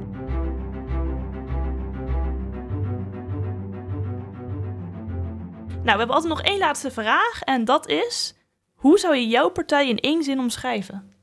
[5.83, 7.41] Nou, we hebben altijd nog één laatste vraag.
[7.41, 8.35] En dat is...
[8.73, 11.13] Hoe zou je jouw partij in één zin omschrijven?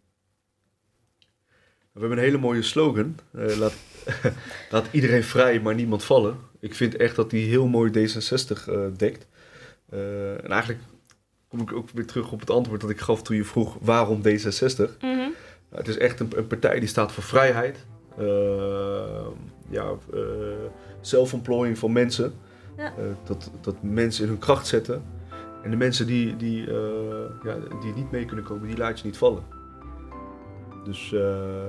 [1.93, 3.19] We hebben een hele mooie slogan.
[3.33, 3.75] Eh, laat,
[4.71, 6.39] laat iedereen vrij, maar niemand vallen.
[6.59, 9.27] Ik vind echt dat die heel mooi D66 eh, dekt.
[9.89, 10.81] Eh, en eigenlijk
[11.49, 14.23] kom ik ook weer terug op het antwoord dat ik gaf toen je vroeg waarom
[14.29, 14.99] D66.
[15.01, 15.33] Nou,
[15.71, 17.87] het is echt een, een partij die staat voor vrijheid.
[19.69, 19.95] ja,
[21.01, 22.35] zelfontplooiing van mensen.
[22.81, 22.93] Ja.
[22.99, 25.03] Eh, dat, dat mensen in hun kracht zetten.
[25.63, 29.07] En de mensen die, die, eh, ja, die niet mee kunnen komen, die laat je
[29.07, 29.43] niet vallen.
[30.85, 31.65] Dus eh,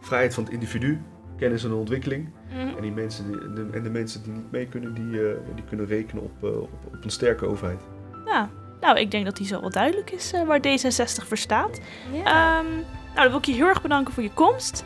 [0.00, 1.02] vrijheid van het individu,
[1.36, 2.28] kennis en ontwikkeling.
[2.48, 2.76] Mhm.
[2.76, 5.64] En, die mensen die, de, en de mensen die niet mee kunnen, die, eh, die
[5.64, 7.80] kunnen rekenen op, eh, op, op een sterke overheid.
[8.24, 8.50] Ja.
[8.82, 11.80] Nou, ik denk dat die zo wel duidelijk is eh, waar D66 voor staat.
[12.12, 12.18] Ja.
[12.18, 14.84] Ehm, nou, dan wil ik je heel erg bedanken voor je komst.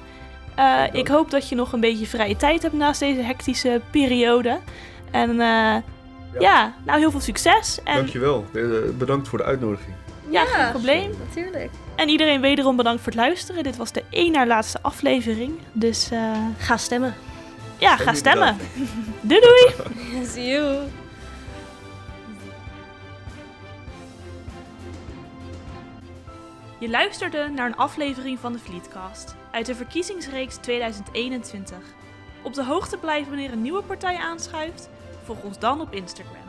[0.55, 4.59] Eh, ik hoop dat je nog een beetje vrije tijd hebt naast deze hectische periode.
[5.11, 5.77] En eh,
[6.39, 6.75] ja.
[6.85, 7.79] nou heel veel succes.
[7.85, 8.45] En Dankjewel.
[8.55, 8.63] Eh,
[8.99, 9.95] bedankt voor de uitnodiging.
[10.31, 11.11] ja, geen probleem.
[11.27, 11.71] Natuurlijk.
[11.97, 13.63] En iedereen wederom bedankt voor het luisteren.
[13.63, 15.59] Dit was de één na laatste aflevering.
[15.73, 17.15] Dus eh, Ga stemmen.
[17.79, 18.57] ja, ga Stem stemmen.
[19.21, 19.75] Doei doei!
[20.33, 20.77] See you.
[26.79, 31.77] Je luisterde naar een aflevering van de Fleetcast uit de verkiezingsreeks 2021.
[32.43, 34.89] Op de hoogte blijven wanneer een nieuwe partij aanschuift?
[35.27, 36.46] Volg ons dan op Instagram.